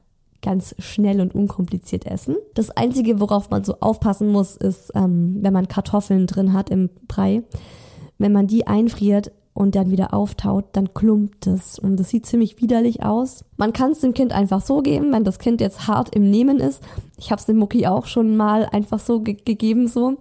ganz 0.43 0.75
schnell 0.79 1.21
und 1.21 1.35
unkompliziert 1.35 2.07
essen. 2.07 2.37
Das 2.55 2.71
Einzige, 2.71 3.21
worauf 3.21 3.51
man 3.51 3.65
so 3.65 3.77
aufpassen 3.81 4.29
muss, 4.29 4.57
ist, 4.57 4.93
ähm, 4.95 5.39
wenn 5.41 5.53
man 5.53 5.69
Kartoffeln 5.69 6.27
drin 6.27 6.53
hat 6.53 6.71
im 6.71 6.91
Brei, 7.09 7.43
wenn 8.19 8.33
man 8.33 8.47
die 8.47 8.67
einfriert, 8.67 9.33
und 9.59 9.75
dann 9.75 9.91
wieder 9.91 10.15
auftaut, 10.15 10.67
dann 10.75 10.95
klumpt 10.95 11.49
es. 11.49 11.81
Und 11.81 11.97
das 11.97 12.11
sieht 12.11 12.27
ziemlich 12.27 12.63
widerlich 12.63 13.03
aus. 13.03 13.45
Man 13.57 13.73
kann 13.73 13.91
es 13.91 13.99
dem 13.99 14.15
Kind 14.15 14.33
einfach 14.33 14.61
so 14.61 14.83
geben, 14.83 15.13
wenn 15.13 15.25
das 15.25 15.41
Kind 15.41 15.61
jetzt 15.61 15.89
hart 15.89 16.15
im 16.15 16.31
Nehmen 16.31 16.61
ist. 16.61 16.81
Ich 17.19 17.33
habe 17.33 17.41
es 17.41 17.47
dem 17.47 17.57
Mucki 17.57 17.85
auch 17.89 18.07
schon 18.07 18.37
mal 18.37 18.67
einfach 18.67 19.01
so 19.01 19.19
ge 19.19 19.35
gegeben 19.45 19.89
so. 19.89 20.17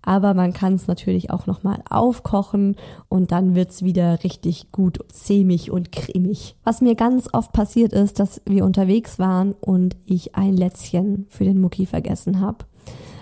Aber 0.00 0.32
man 0.32 0.54
kann 0.54 0.72
es 0.72 0.86
natürlich 0.86 1.30
auch 1.30 1.46
nochmal 1.46 1.82
aufkochen 1.90 2.76
und 3.10 3.32
dann 3.32 3.54
wird's 3.54 3.82
wieder 3.82 4.24
richtig 4.24 4.72
gut 4.72 5.00
sämig 5.12 5.70
und 5.70 5.92
cremig. 5.92 6.56
Was 6.64 6.80
mir 6.80 6.94
ganz 6.94 7.28
oft 7.34 7.52
passiert 7.52 7.92
ist, 7.92 8.18
dass 8.18 8.40
wir 8.46 8.64
unterwegs 8.64 9.18
waren 9.18 9.52
und 9.60 9.94
ich 10.06 10.36
ein 10.36 10.56
Lätzchen 10.56 11.26
für 11.28 11.44
den 11.44 11.60
Mucki 11.60 11.84
vergessen 11.84 12.40
habe. 12.40 12.64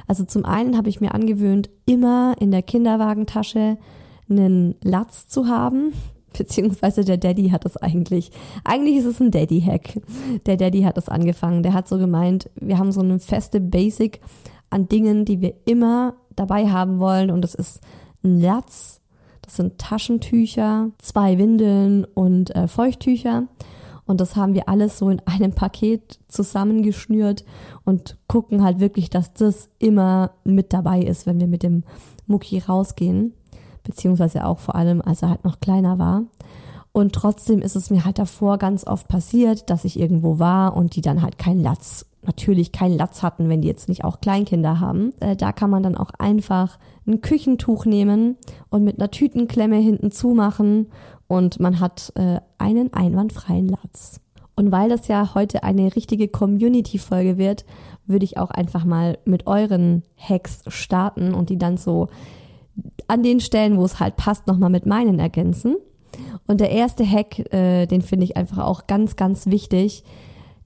Also 0.07 0.23
zum 0.23 0.45
einen 0.45 0.77
habe 0.77 0.89
ich 0.89 1.01
mir 1.01 1.15
angewöhnt, 1.15 1.69
immer 1.85 2.37
in 2.39 2.53
der 2.53 2.63
Kinderwagentasche 2.63 3.77
einen 4.31 4.75
Latz 4.83 5.29
zu 5.29 5.47
haben. 5.47 5.93
Beziehungsweise 6.37 7.05
der 7.05 7.17
Daddy 7.17 7.51
hat 7.51 7.65
es 7.65 7.77
eigentlich. 7.77 8.31
Eigentlich 8.65 8.97
ist 8.97 9.07
es 9.07 9.21
ein 9.21 9.31
Daddy-Hack. 9.31 10.01
Der 10.47 10.57
Daddy 10.57 10.83
hat 10.83 10.99
es 10.99 11.09
angefangen. 11.09 11.63
Der 11.63 11.73
hat 11.73 11.89
so 11.89 11.99
gemeint, 11.99 12.51
wir 12.57 12.79
haben 12.79 12.93
so 12.93 13.01
eine 13.01 13.19
feste 13.19 13.61
Basic 13.61 14.21
an 14.71 14.89
Dingen, 14.89 15.25
die 15.25 15.41
wir 15.41 15.55
immer 15.65 16.15
dabei 16.37 16.69
haben 16.69 17.01
wollen. 17.01 17.31
Und 17.31 17.43
das 17.43 17.55
ist 17.55 17.81
ein 18.23 18.41
Latz, 18.41 19.01
das 19.43 19.57
sind 19.57 19.79
Taschentücher, 19.79 20.91
zwei 20.99 21.39
Windeln 21.39 22.05
und 22.05 22.55
äh, 22.55 22.69
Feuchttücher. 22.69 23.45
Und 24.05 24.21
das 24.21 24.37
haben 24.37 24.55
wir 24.55 24.69
alles 24.69 24.99
so 24.99 25.11
in 25.11 25.21
einem 25.27 25.53
Paket 25.53 26.19
zusammengeschnürt 26.29 27.45
und 27.85 28.17
gucken 28.27 28.63
halt 28.63 28.81
wirklich, 28.81 29.11
dass 29.11 29.35
das 29.35 29.69
immer 29.79 30.33
mit 30.45 30.73
dabei 30.73 31.03
ist, 31.03 31.27
wenn 31.27 31.41
wir 31.41 31.47
mit 31.47 31.63
dem 31.63 31.85
Mucki 32.27 32.59
rausgehen 32.59 33.35
beziehungsweise 33.89 34.45
auch 34.45 34.59
vor 34.59 34.77
allem, 34.77 35.03
als 35.03 35.23
er 35.23 35.31
halt 35.31 35.45
noch 35.45 35.61
kleiner 35.61 35.99
war. 35.99 36.23
Und 36.93 37.13
trotzdem 37.13 37.61
ist 37.61 37.77
es 37.77 37.91
mir 37.91 38.05
halt 38.05 38.19
davor 38.19 38.59
ganz 38.59 38.87
oft 38.87 39.09
passiert, 39.09 39.71
dass 39.71 39.85
ich 39.85 39.99
irgendwo 39.99 40.39
war 40.39 40.77
und 40.77 40.97
die 40.97 41.01
dann 41.01 41.23
halt 41.23 41.39
keinen 41.39 41.63
Latz, 41.63 42.07
natürlich 42.23 42.73
keinen 42.73 42.97
Latz 42.97 43.23
hatten, 43.23 43.49
wenn 43.49 43.63
die 43.63 43.69
jetzt 43.69 43.89
nicht 43.89 44.05
auch 44.05 44.21
Kleinkinder 44.21 44.81
haben. 44.81 45.13
Äh, 45.21 45.37
da 45.37 45.53
kann 45.53 45.71
man 45.71 45.83
dann 45.83 45.97
auch 45.97 46.11
einfach 46.19 46.79
ein 47.07 47.21
Küchentuch 47.21 47.85
nehmen 47.85 48.37
und 48.71 48.85
mit 48.85 48.99
einer 48.99 49.11
Tütenklemme 49.11 49.77
hinten 49.77 50.11
zumachen 50.11 50.89
und 51.29 51.61
man 51.61 51.79
hat 51.79 52.13
äh, 52.17 52.41
einen 52.59 52.93
einwandfreien 52.93 53.69
Latz. 53.69 54.21
Und 54.57 54.73
weil 54.73 54.89
das 54.89 55.07
ja 55.07 55.35
heute 55.37 55.63
eine 55.63 55.95
richtige 55.95 56.27
Community-Folge 56.27 57.39
wird, 57.39 57.65
würde 58.07 58.25
ich 58.25 58.39
auch 58.39 58.51
einfach 58.51 58.85
mal 58.85 59.19
mit 59.25 59.47
euren 59.47 60.03
Hacks 60.17 60.63
starten 60.67 61.33
und 61.33 61.49
die 61.49 61.59
dann 61.59 61.77
so 61.77 62.09
an 63.07 63.23
den 63.23 63.41
Stellen, 63.41 63.77
wo 63.77 63.85
es 63.85 64.01
halt 64.01 64.17
passt, 64.17 64.47
nochmal 64.47 64.71
mit 64.71 64.87
meinen 64.87 65.19
ergänzen. 65.19 65.77
Und 66.47 66.61
der 66.61 66.71
erste 66.71 67.09
Hack, 67.09 67.53
äh, 67.53 67.87
den 67.87 68.03
finde 68.03 68.25
ich 68.25 68.37
einfach 68.37 68.65
auch 68.65 68.87
ganz, 68.87 69.17
ganz 69.17 69.47
wichtig, 69.47 70.05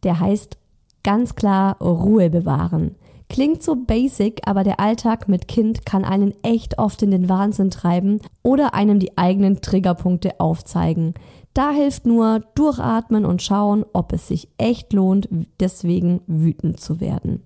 der 0.03 0.21
heißt 0.21 0.57
ganz 1.03 1.35
klar 1.35 1.79
Ruhe 1.81 2.31
bewahren. 2.31 2.97
Klingt 3.29 3.63
so 3.63 3.77
basic, 3.77 4.43
aber 4.47 4.63
der 4.63 4.79
Alltag 4.79 5.29
mit 5.29 5.49
Kind 5.49 5.87
kann 5.87 6.05
einen 6.05 6.35
echt 6.43 6.79
oft 6.79 7.03
in 7.03 7.11
den 7.11 7.29
Wahnsinn 7.29 7.71
treiben 7.71 8.21
oder 8.43 8.75
einem 8.75 8.99
die 8.99 9.17
eigenen 9.17 9.63
Triggerpunkte 9.63 10.39
aufzeigen. 10.39 11.15
Da 11.55 11.71
hilft 11.71 12.07
nur 12.07 12.41
durchatmen 12.55 13.25
und 13.25 13.43
schauen, 13.43 13.85
ob 13.93 14.13
es 14.13 14.29
sich 14.29 14.49
echt 14.59 14.93
lohnt, 14.93 15.29
deswegen 15.61 16.21
wütend 16.27 16.81
zu 16.81 17.01
werden 17.01 17.43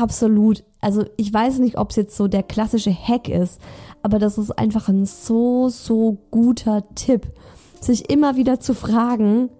absolut, 0.00 0.64
also 0.80 1.04
ich 1.16 1.32
weiß 1.32 1.58
nicht, 1.58 1.78
ob 1.78 1.90
es 1.90 1.96
jetzt 1.96 2.16
so 2.16 2.28
der 2.28 2.42
klassische 2.42 2.92
Hack 2.92 3.28
ist, 3.28 3.60
aber 4.02 4.18
das 4.18 4.38
ist 4.38 4.50
einfach 4.58 4.88
ein 4.88 5.06
so, 5.06 5.68
so 5.68 6.18
guter 6.30 6.82
Tipp, 6.94 7.32
sich 7.80 8.10
immer 8.10 8.36
wieder 8.36 8.60
zu 8.60 8.74
fragen, 8.74 9.50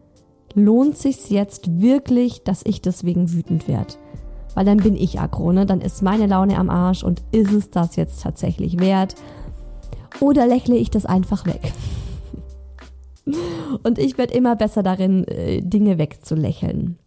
lohnt 0.55 0.97
sich's 0.97 1.29
jetzt 1.29 1.81
wirklich, 1.81 2.45
dass 2.45 2.63
ich 2.65 2.83
deswegen 2.83 3.33
wütend 3.33 3.69
werde? 3.69 3.95
Weil 4.55 4.65
dann 4.65 4.79
bin 4.79 4.97
ich 4.97 5.19
aggro, 5.19 5.53
ne? 5.53 5.65
Dann 5.65 5.81
ist 5.81 6.03
meine 6.03 6.27
Laune 6.27 6.59
am 6.59 6.69
Arsch 6.69 7.03
und 7.03 7.23
ist 7.33 7.53
es 7.53 7.71
das 7.71 7.97
jetzt 7.97 8.23
tatsächlich 8.23 8.79
wert? 8.79 9.15
Oder 10.21 10.47
lächle 10.47 10.77
ich 10.77 10.91
das 10.91 11.07
einfach 11.07 11.47
weg? 11.47 11.73
und 13.83 13.99
ich 13.99 14.19
werde 14.19 14.35
immer 14.35 14.57
besser 14.57 14.83
darin, 14.83 15.25
äh, 15.25 15.63
Dinge 15.63 15.99
wegzulächeln. 15.99 16.99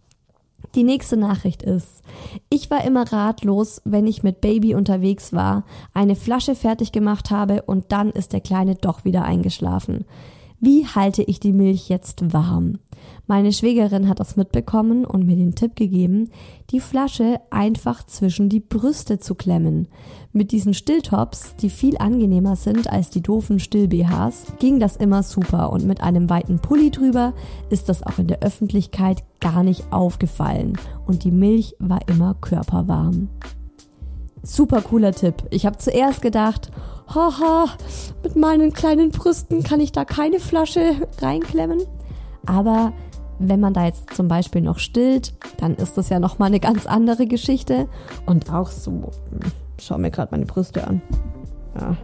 Die 0.75 0.83
nächste 0.83 1.15
Nachricht 1.15 1.63
ist, 1.63 2.03
ich 2.49 2.69
war 2.69 2.83
immer 2.83 3.09
ratlos, 3.11 3.81
wenn 3.85 4.07
ich 4.07 4.23
mit 4.23 4.41
Baby 4.41 4.75
unterwegs 4.75 5.31
war, 5.31 5.63
eine 5.93 6.15
Flasche 6.15 6.53
fertig 6.53 6.91
gemacht 6.91 7.31
habe 7.31 7.61
und 7.61 7.93
dann 7.93 8.09
ist 8.09 8.33
der 8.33 8.41
Kleine 8.41 8.75
doch 8.75 9.05
wieder 9.05 9.23
eingeschlafen. 9.23 10.03
Wie 10.59 10.85
halte 10.85 11.23
ich 11.23 11.39
die 11.39 11.53
Milch 11.53 11.89
jetzt 11.89 12.33
warm? 12.33 12.79
Meine 13.27 13.53
Schwägerin 13.53 14.09
hat 14.09 14.19
das 14.19 14.35
mitbekommen 14.35 15.05
und 15.05 15.25
mir 15.25 15.35
den 15.35 15.55
Tipp 15.55 15.75
gegeben, 15.75 16.29
die 16.71 16.79
Flasche 16.79 17.39
einfach 17.51 18.05
zwischen 18.05 18.49
die 18.49 18.59
Brüste 18.59 19.19
zu 19.19 19.35
klemmen. 19.35 19.87
Mit 20.37 20.51
diesen 20.51 20.73
Stilltops, 20.73 21.55
die 21.61 21.69
viel 21.69 21.97
angenehmer 21.97 22.57
sind 22.57 22.91
als 22.91 23.09
die 23.09 23.21
doofen 23.21 23.57
Still-BHs, 23.57 24.47
ging 24.59 24.81
das 24.81 24.97
immer 24.97 25.23
super 25.23 25.71
und 25.71 25.85
mit 25.85 26.01
einem 26.01 26.29
weiten 26.29 26.59
Pulli 26.59 26.91
drüber 26.91 27.31
ist 27.69 27.87
das 27.87 28.03
auch 28.03 28.19
in 28.19 28.27
der 28.27 28.41
Öffentlichkeit 28.41 29.23
gar 29.39 29.63
nicht 29.63 29.93
aufgefallen 29.93 30.77
und 31.05 31.23
die 31.23 31.31
Milch 31.31 31.77
war 31.79 32.05
immer 32.09 32.33
körperwarm. 32.41 33.29
Super 34.43 34.81
cooler 34.81 35.13
Tipp. 35.13 35.35
Ich 35.51 35.65
habe 35.65 35.77
zuerst 35.77 36.21
gedacht, 36.21 36.69
haha, 37.07 37.67
mit 38.21 38.35
meinen 38.35 38.73
kleinen 38.73 39.11
Brüsten 39.11 39.63
kann 39.63 39.79
ich 39.79 39.93
da 39.93 40.03
keine 40.03 40.41
Flasche 40.41 41.07
reinklemmen. 41.21 41.81
Aber 42.45 42.91
wenn 43.39 43.61
man 43.61 43.73
da 43.73 43.85
jetzt 43.85 44.13
zum 44.13 44.27
Beispiel 44.27 44.59
noch 44.59 44.79
stillt, 44.79 45.33
dann 45.59 45.75
ist 45.75 45.97
das 45.97 46.09
ja 46.09 46.19
nochmal 46.19 46.47
eine 46.47 46.59
ganz 46.59 46.87
andere 46.87 47.25
Geschichte. 47.25 47.87
Und 48.25 48.51
auch 48.51 48.69
so, 48.69 49.11
schau 49.79 49.97
mir 49.97 50.11
gerade 50.11 50.31
meine 50.31 50.45
Brüste 50.45 50.85
an. 50.87 51.01
Ja, 51.79 51.97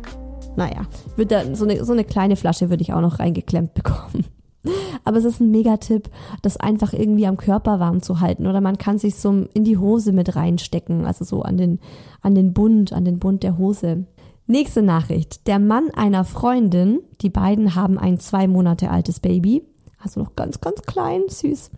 naja, 0.55 0.81
wird 1.15 1.31
da, 1.31 1.55
so, 1.55 1.65
eine, 1.65 1.83
so 1.83 1.93
eine 1.93 2.03
kleine 2.03 2.35
Flasche 2.35 2.69
würde 2.69 2.81
ich 2.81 2.93
auch 2.93 3.01
noch 3.01 3.19
reingeklemmt 3.19 3.73
bekommen. 3.73 4.25
Aber 5.03 5.17
es 5.17 5.25
ist 5.25 5.39
ein 5.39 5.51
Megatipp, 5.51 6.09
das 6.41 6.57
einfach 6.57 6.93
irgendwie 6.93 7.25
am 7.25 7.37
Körper 7.37 7.79
warm 7.79 8.01
zu 8.01 8.19
halten. 8.19 8.47
Oder 8.47 8.61
man 8.61 8.77
kann 8.77 8.97
sich 8.97 9.15
so 9.15 9.45
in 9.53 9.63
die 9.63 9.77
Hose 9.77 10.11
mit 10.11 10.35
reinstecken, 10.35 11.05
also 11.05 11.25
so 11.25 11.41
an 11.41 11.57
den, 11.57 11.79
an 12.21 12.35
den 12.35 12.53
Bund, 12.53 12.93
an 12.93 13.05
den 13.05 13.19
Bund 13.19 13.43
der 13.43 13.57
Hose. 13.57 14.05
Nächste 14.47 14.81
Nachricht. 14.81 15.47
Der 15.47 15.59
Mann 15.59 15.89
einer 15.95 16.25
Freundin, 16.25 16.99
die 17.21 17.29
beiden 17.29 17.75
haben 17.75 17.97
ein 17.97 18.19
zwei 18.19 18.47
Monate 18.47 18.91
altes 18.91 19.19
Baby, 19.19 19.63
also 20.03 20.19
noch 20.19 20.35
ganz, 20.35 20.61
ganz 20.61 20.81
klein, 20.83 21.23
süß, 21.27 21.71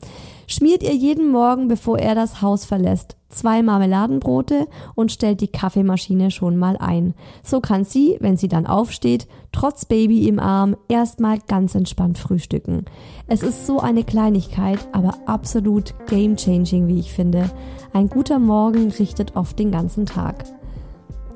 schmiert 0.47 0.83
ihr 0.83 0.95
jeden 0.95 1.29
Morgen, 1.29 1.67
bevor 1.67 1.99
er 1.99 2.15
das 2.15 2.41
Haus 2.41 2.65
verlässt, 2.65 3.17
zwei 3.29 3.63
Marmeladenbrote 3.63 4.67
und 4.95 5.11
stellt 5.11 5.41
die 5.41 5.47
Kaffeemaschine 5.47 6.31
schon 6.31 6.57
mal 6.57 6.77
ein. 6.77 7.13
So 7.43 7.59
kann 7.59 7.83
sie, 7.83 8.17
wenn 8.19 8.37
sie 8.37 8.47
dann 8.47 8.67
aufsteht, 8.67 9.27
trotz 9.51 9.85
Baby 9.85 10.27
im 10.27 10.39
Arm, 10.39 10.75
erstmal 10.87 11.39
ganz 11.39 11.75
entspannt 11.75 12.17
frühstücken. 12.17 12.85
Es 13.27 13.43
ist 13.43 13.65
so 13.65 13.79
eine 13.79 14.03
Kleinigkeit, 14.03 14.79
aber 14.91 15.15
absolut 15.25 15.93
game 16.07 16.35
changing, 16.35 16.87
wie 16.87 16.99
ich 16.99 17.11
finde. 17.11 17.49
Ein 17.93 18.09
guter 18.09 18.39
Morgen 18.39 18.91
richtet 18.91 19.35
oft 19.35 19.57
den 19.59 19.71
ganzen 19.71 20.05
Tag. 20.05 20.45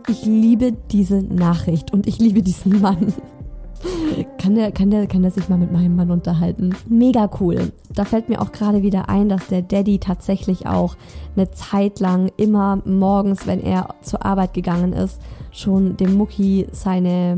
Ich 0.09 0.25
liebe 0.25 0.71
diese 0.71 1.21
Nachricht 1.21 1.91
und 1.91 2.07
ich 2.07 2.19
liebe 2.19 2.41
diesen 2.41 2.81
Mann. 2.81 3.13
Kann 4.37 4.55
der, 4.55 4.71
kann, 4.71 4.89
der, 4.89 5.07
kann 5.07 5.21
der 5.21 5.31
sich 5.31 5.49
mal 5.49 5.57
mit 5.57 5.71
meinem 5.71 5.95
Mann 5.95 6.11
unterhalten? 6.11 6.75
Mega 6.87 7.29
cool. 7.39 7.71
Da 7.93 8.05
fällt 8.05 8.29
mir 8.29 8.41
auch 8.41 8.51
gerade 8.51 8.81
wieder 8.81 9.09
ein, 9.09 9.29
dass 9.29 9.47
der 9.47 9.61
Daddy 9.61 9.99
tatsächlich 9.99 10.65
auch 10.67 10.95
eine 11.35 11.51
Zeit 11.51 11.99
lang 11.99 12.31
immer 12.37 12.81
morgens, 12.85 13.45
wenn 13.45 13.61
er 13.61 13.95
zur 14.01 14.25
Arbeit 14.25 14.53
gegangen 14.53 14.93
ist, 14.93 15.21
schon 15.51 15.97
dem 15.97 16.15
Mucki 16.15 16.67
seine, 16.71 17.35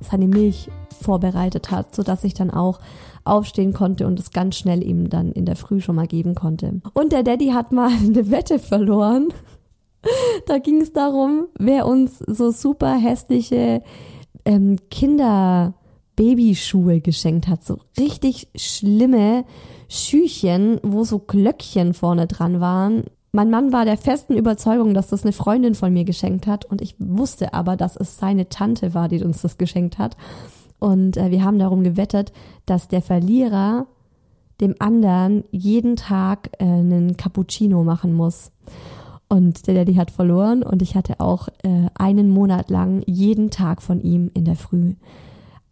seine 0.00 0.26
Milch 0.26 0.70
vorbereitet 1.00 1.70
hat, 1.70 1.94
sodass 1.94 2.24
ich 2.24 2.34
dann 2.34 2.50
auch 2.50 2.80
aufstehen 3.24 3.72
konnte 3.72 4.06
und 4.06 4.18
es 4.18 4.30
ganz 4.30 4.56
schnell 4.56 4.82
ihm 4.82 5.10
dann 5.10 5.32
in 5.32 5.44
der 5.44 5.56
Früh 5.56 5.80
schon 5.80 5.96
mal 5.96 6.06
geben 6.06 6.34
konnte. 6.34 6.80
Und 6.94 7.12
der 7.12 7.22
Daddy 7.22 7.48
hat 7.48 7.72
mal 7.72 7.90
eine 8.02 8.30
Wette 8.30 8.58
verloren. 8.58 9.28
Da 10.46 10.58
ging 10.58 10.80
es 10.80 10.92
darum, 10.92 11.48
wer 11.58 11.86
uns 11.86 12.18
so 12.18 12.50
super 12.50 12.94
hässliche 12.94 13.82
ähm, 14.48 14.76
Kinderbabys 14.90 15.74
Babyschuhe 16.16 17.00
geschenkt 17.00 17.46
hat. 17.46 17.64
So 17.64 17.78
richtig 17.96 18.48
schlimme 18.56 19.44
Schüchen, 19.88 20.80
wo 20.82 21.04
so 21.04 21.20
Glöckchen 21.20 21.94
vorne 21.94 22.26
dran 22.26 22.60
waren. 22.60 23.04
Mein 23.30 23.50
Mann 23.50 23.72
war 23.72 23.84
der 23.84 23.96
festen 23.96 24.36
Überzeugung, 24.36 24.94
dass 24.94 25.08
das 25.08 25.22
eine 25.22 25.32
Freundin 25.32 25.76
von 25.76 25.92
mir 25.92 26.04
geschenkt 26.04 26.48
hat 26.48 26.64
und 26.64 26.82
ich 26.82 26.96
wusste 26.98 27.54
aber, 27.54 27.76
dass 27.76 27.94
es 27.94 28.18
seine 28.18 28.48
Tante 28.48 28.94
war, 28.94 29.08
die 29.08 29.22
uns 29.22 29.42
das 29.42 29.58
geschenkt 29.58 29.98
hat. 29.98 30.16
Und 30.80 31.16
äh, 31.16 31.30
wir 31.30 31.44
haben 31.44 31.58
darum 31.58 31.84
gewettet, 31.84 32.32
dass 32.66 32.88
der 32.88 33.02
Verlierer 33.02 33.86
dem 34.60 34.74
anderen 34.80 35.44
jeden 35.52 35.94
Tag 35.94 36.50
äh, 36.58 36.64
einen 36.64 37.16
Cappuccino 37.16 37.84
machen 37.84 38.12
muss. 38.12 38.50
Und 39.28 39.66
der 39.66 39.74
Daddy 39.74 39.94
hat 39.94 40.10
verloren 40.10 40.62
und 40.62 40.80
ich 40.80 40.94
hatte 40.94 41.20
auch 41.20 41.48
äh, 41.62 41.86
einen 41.94 42.30
Monat 42.30 42.70
lang 42.70 43.02
jeden 43.06 43.50
Tag 43.50 43.82
von 43.82 44.00
ihm 44.00 44.30
in 44.32 44.44
der 44.44 44.56
Früh 44.56 44.94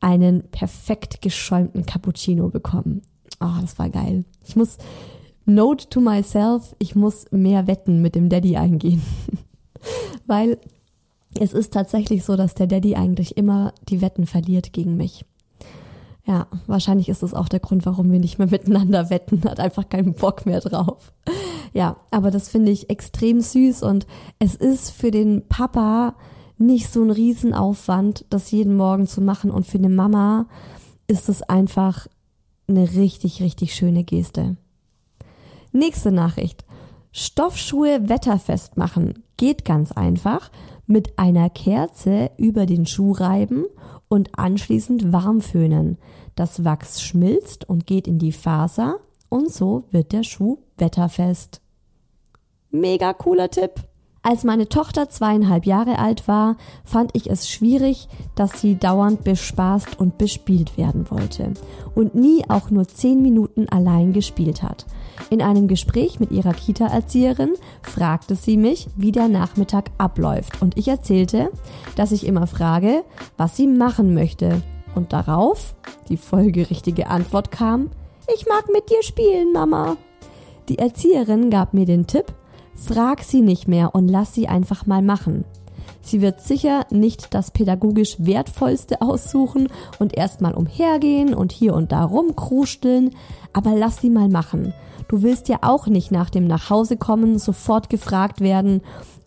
einen 0.01 0.42
perfekt 0.51 1.23
geschäumten 1.23 1.87
Cappuccino 1.87 2.51
bekommen. 2.51 3.03
Oh, 3.40 3.61
das 3.61 3.79
war 3.79 3.88
geil. 3.88 4.25
Ich 4.47 4.57
muss, 4.57 4.77
note 5.47 5.88
to 5.88 6.01
myself, 6.01 6.75
ich 6.79 6.95
muss 6.95 7.27
mehr 7.31 7.66
Wetten 7.66 8.03
mit 8.03 8.14
dem 8.14 8.29
Daddy 8.29 8.57
eingehen. 8.57 9.03
Weil 10.27 10.59
es 11.38 11.53
ist 11.53 11.73
tatsächlich 11.73 12.25
so, 12.25 12.37
dass 12.37 12.55
der 12.55 12.66
Daddy 12.66 12.95
eigentlich 12.95 13.37
immer 13.37 13.73
die 13.88 14.01
Wetten 14.01 14.27
verliert 14.27 14.73
gegen 14.73 14.97
mich. 14.97 15.25
Ja, 16.27 16.49
wahrscheinlich 16.67 17.09
ist 17.09 17.23
das 17.23 17.35
auch 17.35 17.49
der 17.49 17.61
Grund, 17.61 17.87
warum 17.87 18.11
wir 18.11 18.19
nicht 18.19 18.39
mehr 18.39 18.51
miteinander 18.51 19.11
wetten. 19.11 19.43
Hat 19.45 19.61
einfach 19.61 19.89
keinen 19.89 20.15
Bock 20.15 20.45
mehr 20.45 20.61
drauf. 20.61 21.12
Ja, 21.73 21.97
aber 22.11 22.31
das 22.31 22.49
finde 22.49 22.73
ich 22.73 22.91
extrem 22.91 23.41
süß 23.41 23.83
und 23.83 24.07
es 24.39 24.55
ist 24.55 24.91
für 24.91 25.11
den 25.11 25.47
Papa 25.49 26.15
nicht 26.59 26.91
so 26.91 27.03
ein 27.03 27.11
Riesenaufwand, 27.11 28.25
das 28.31 28.51
jeden 28.51 28.77
Morgen 28.77 29.07
zu 29.07 29.21
machen 29.21 29.51
und 29.51 29.67
für 29.67 29.79
eine 29.79 29.89
Mama 29.89 30.47
ist 31.07 31.29
es 31.29 31.43
einfach 31.43 32.07
eine 32.67 32.95
richtig, 32.95 33.43
richtig 33.43 33.75
schöne 33.75 34.05
Geste. 34.05 34.57
Nächste 35.73 36.11
Nachricht. 36.11 36.65
Stoffschuhe 37.12 38.09
wetterfest 38.09 38.77
machen 38.77 39.23
geht 39.37 39.65
ganz 39.65 39.93
einfach 39.93 40.51
mit 40.87 41.19
einer 41.19 41.51
Kerze 41.51 42.31
über 42.37 42.67
den 42.67 42.87
Schuh 42.87 43.12
reiben 43.12 43.67
und 44.09 44.38
anschließend 44.38 45.12
warm 45.12 45.40
föhnen. 45.40 45.99
Das 46.35 46.64
Wachs 46.64 47.03
schmilzt 47.03 47.69
und 47.69 47.87
geht 47.87 48.07
in 48.07 48.19
die 48.19 48.33
Faser 48.33 49.01
und 49.29 49.53
so 49.53 49.85
wird 49.90 50.12
der 50.12 50.23
Schuh 50.23 50.59
wetterfest. 50.77 51.61
Mega 52.71 53.12
cooler 53.12 53.51
Tipp! 53.51 53.73
Als 54.29 54.43
meine 54.43 54.69
Tochter 54.69 55.09
zweieinhalb 55.09 55.67
Jahre 55.67 56.01
alt 56.01 56.27
war, 56.27 56.57
fand 56.85 57.12
ich 57.12 57.31
es 57.31 57.49
schwierig, 57.49 58.09
dass 58.35 58.61
sie 58.61 58.75
dauernd 58.75 59.23
bespaßt 59.23 60.01
und 60.01 60.19
bespielt 60.19 60.77
werden 60.77 61.09
wollte 61.12 61.53
und 61.95 62.17
nie 62.17 62.43
auch 62.49 62.69
nur 62.71 62.89
zehn 62.89 63.23
Minuten 63.23 63.69
allein 63.69 64.12
gespielt 64.12 64.65
hat. 64.65 64.85
In 65.31 65.43
einem 65.43 65.69
Gespräch 65.69 66.19
mit 66.19 66.33
ihrer 66.33 66.55
Kita-Erzieherin 66.55 67.53
fragte 67.83 68.35
sie 68.35 68.57
mich, 68.57 68.89
wie 68.97 69.12
der 69.12 69.29
Nachmittag 69.29 69.93
abläuft 69.97 70.61
und 70.61 70.77
ich 70.77 70.89
erzählte, 70.89 71.53
dass 71.95 72.11
ich 72.11 72.27
immer 72.27 72.49
frage, 72.49 73.05
was 73.37 73.57
sie 73.57 73.69
machen 73.69 74.12
möchte. 74.12 74.61
Und 74.97 75.12
darauf 75.12 75.77
die 76.09 76.17
folgerichtige 76.17 77.07
Antwort 77.07 77.53
kam, 77.53 77.91
ich 78.35 78.49
mag 78.49 78.65
mit 78.73 78.91
dir 78.91 79.05
spielen, 79.05 79.53
Mama. 79.53 79.97
Die 80.69 80.79
Erzieherin 80.79 81.49
gab 81.49 81.75
mir 81.75 81.85
den 81.85 82.09
Tipp, 82.09 82.35
Frag 82.77 83.23
sie 83.23 83.41
nicht 83.41 83.67
mehr 83.67 83.95
und 83.95 84.09
lass 84.09 84.35
sie 84.35 84.49
einfach 84.49 84.87
mal 84.87 85.03
machen. 85.03 85.45
Sie 86.03 86.21
wird 86.21 86.41
sicher 86.41 86.87
nicht 86.91 87.35
das 87.35 87.51
pädagogisch 87.51 88.17
Wertvollste 88.19 89.03
aussuchen 89.03 89.69
und 89.99 90.17
erstmal 90.17 90.55
umhergehen 90.55 91.35
und 91.35 91.51
hier 91.51 91.75
und 91.75 91.91
da 91.91 92.05
rumkruscheln, 92.05 93.11
aber 93.53 93.75
lass 93.75 94.01
sie 94.01 94.11
mal 94.11 94.29
machen. 94.29 94.73
Du 95.09 95.23
willst 95.23 95.49
ja 95.49 95.59
auch 95.62 95.89
nicht 95.89 96.12
nach 96.12 96.31
dem 96.31 96.47
Nachhausekommen 96.47 97.39
sofort 97.39 97.91
gefragt 97.91 98.41
werden, 98.41 98.83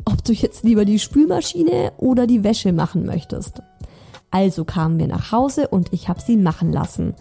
ob 0.06 0.24
du 0.24 0.32
jetzt 0.32 0.64
lieber 0.64 0.86
die 0.86 1.00
Spülmaschine 1.00 1.92
oder 1.98 2.28
die 2.28 2.44
Wäsche 2.44 2.72
machen 2.72 3.06
möchtest. 3.06 3.62
Also 4.32 4.64
kamen 4.64 5.00
wir 5.00 5.08
nach 5.08 5.32
Hause 5.32 5.68
und 5.68 5.92
ich 5.92 6.08
habe 6.08 6.22
sie 6.22 6.38
machen 6.38 6.72
lassen. 6.72 7.16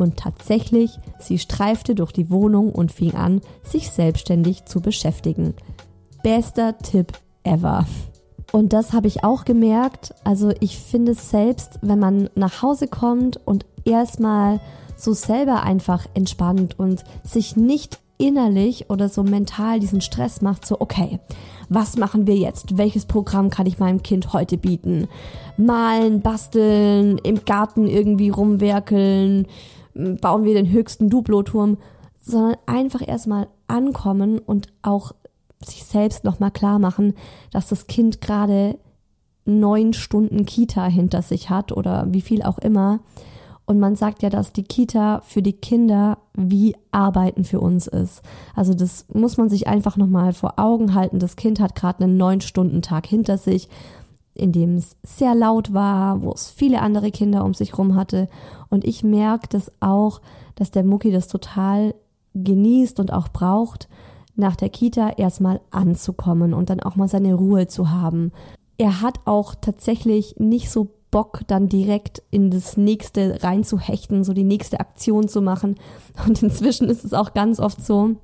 Und 0.00 0.16
tatsächlich, 0.16 0.98
sie 1.18 1.38
streifte 1.38 1.94
durch 1.94 2.12
die 2.12 2.30
Wohnung 2.30 2.72
und 2.72 2.90
fing 2.90 3.14
an, 3.14 3.42
sich 3.62 3.90
selbstständig 3.90 4.64
zu 4.64 4.80
beschäftigen. 4.80 5.54
Bester 6.22 6.78
Tipp 6.78 7.12
ever. 7.44 7.86
Und 8.50 8.72
das 8.72 8.92
habe 8.92 9.08
ich 9.08 9.24
auch 9.24 9.44
gemerkt. 9.44 10.14
Also 10.24 10.52
ich 10.60 10.78
finde 10.78 11.12
es 11.12 11.30
selbst, 11.30 11.78
wenn 11.82 11.98
man 11.98 12.30
nach 12.34 12.62
Hause 12.62 12.88
kommt 12.88 13.46
und 13.46 13.66
erstmal 13.84 14.60
so 14.96 15.12
selber 15.12 15.62
einfach 15.62 16.06
entspannt 16.14 16.78
und 16.78 17.04
sich 17.22 17.56
nicht 17.56 18.00
innerlich 18.18 18.90
oder 18.90 19.08
so 19.08 19.22
mental 19.22 19.80
diesen 19.80 20.00
Stress 20.00 20.42
macht, 20.42 20.66
so 20.66 20.80
okay, 20.80 21.20
was 21.68 21.96
machen 21.96 22.26
wir 22.26 22.36
jetzt? 22.36 22.76
Welches 22.76 23.06
Programm 23.06 23.50
kann 23.50 23.66
ich 23.66 23.78
meinem 23.78 24.02
Kind 24.02 24.32
heute 24.32 24.58
bieten? 24.58 25.08
Malen, 25.56 26.20
basteln, 26.20 27.18
im 27.18 27.44
Garten 27.44 27.86
irgendwie 27.86 28.30
rumwerkeln, 28.30 29.46
bauen 29.94 30.44
wir 30.44 30.54
den 30.54 30.70
höchsten 30.70 31.10
Duplo-Turm, 31.10 31.78
sondern 32.20 32.56
einfach 32.66 33.06
erstmal 33.06 33.48
ankommen 33.66 34.38
und 34.38 34.68
auch 34.82 35.12
sich 35.64 35.84
selbst 35.84 36.24
nochmal 36.24 36.50
klar 36.50 36.78
machen, 36.78 37.14
dass 37.50 37.68
das 37.68 37.86
Kind 37.86 38.20
gerade 38.20 38.78
neun 39.44 39.92
Stunden 39.92 40.46
Kita 40.46 40.86
hinter 40.86 41.22
sich 41.22 41.50
hat 41.50 41.72
oder 41.72 42.06
wie 42.10 42.20
viel 42.20 42.42
auch 42.42 42.58
immer. 42.58 43.00
Und 43.66 43.78
man 43.78 43.94
sagt 43.94 44.22
ja, 44.22 44.30
dass 44.30 44.52
die 44.52 44.64
Kita 44.64 45.20
für 45.24 45.42
die 45.42 45.52
Kinder 45.52 46.18
wie 46.34 46.74
Arbeiten 46.90 47.44
für 47.44 47.60
uns 47.60 47.86
ist. 47.86 48.22
Also 48.56 48.74
das 48.74 49.06
muss 49.12 49.36
man 49.36 49.48
sich 49.48 49.68
einfach 49.68 49.96
nochmal 49.96 50.32
vor 50.32 50.54
Augen 50.58 50.94
halten. 50.94 51.20
Das 51.20 51.36
Kind 51.36 51.60
hat 51.60 51.76
gerade 51.76 52.02
einen 52.02 52.16
neun 52.16 52.40
Stunden 52.40 52.82
Tag 52.82 53.06
hinter 53.06 53.38
sich 53.38 53.68
in 54.40 54.52
dem 54.52 54.76
es 54.76 54.96
sehr 55.02 55.34
laut 55.34 55.74
war, 55.74 56.22
wo 56.22 56.32
es 56.32 56.50
viele 56.50 56.80
andere 56.80 57.10
Kinder 57.10 57.44
um 57.44 57.54
sich 57.54 57.76
rum 57.76 57.94
hatte. 57.94 58.28
Und 58.68 58.84
ich 58.84 59.04
merke 59.04 59.48
das 59.48 59.70
auch, 59.80 60.20
dass 60.54 60.70
der 60.70 60.84
Mucki 60.84 61.10
das 61.10 61.28
total 61.28 61.94
genießt 62.34 63.00
und 63.00 63.12
auch 63.12 63.28
braucht, 63.28 63.88
nach 64.36 64.56
der 64.56 64.70
Kita 64.70 65.10
erstmal 65.10 65.60
anzukommen 65.70 66.54
und 66.54 66.70
dann 66.70 66.80
auch 66.80 66.96
mal 66.96 67.08
seine 67.08 67.34
Ruhe 67.34 67.66
zu 67.66 67.90
haben. 67.90 68.32
Er 68.78 69.02
hat 69.02 69.20
auch 69.26 69.54
tatsächlich 69.54 70.36
nicht 70.38 70.70
so 70.70 70.88
Bock, 71.10 71.40
dann 71.48 71.68
direkt 71.68 72.22
in 72.30 72.50
das 72.50 72.76
nächste 72.76 73.42
reinzuhechten, 73.42 74.22
so 74.24 74.32
die 74.32 74.44
nächste 74.44 74.80
Aktion 74.80 75.28
zu 75.28 75.42
machen. 75.42 75.74
Und 76.26 76.42
inzwischen 76.42 76.88
ist 76.88 77.04
es 77.04 77.12
auch 77.12 77.34
ganz 77.34 77.58
oft 77.58 77.84
so, 77.84 78.16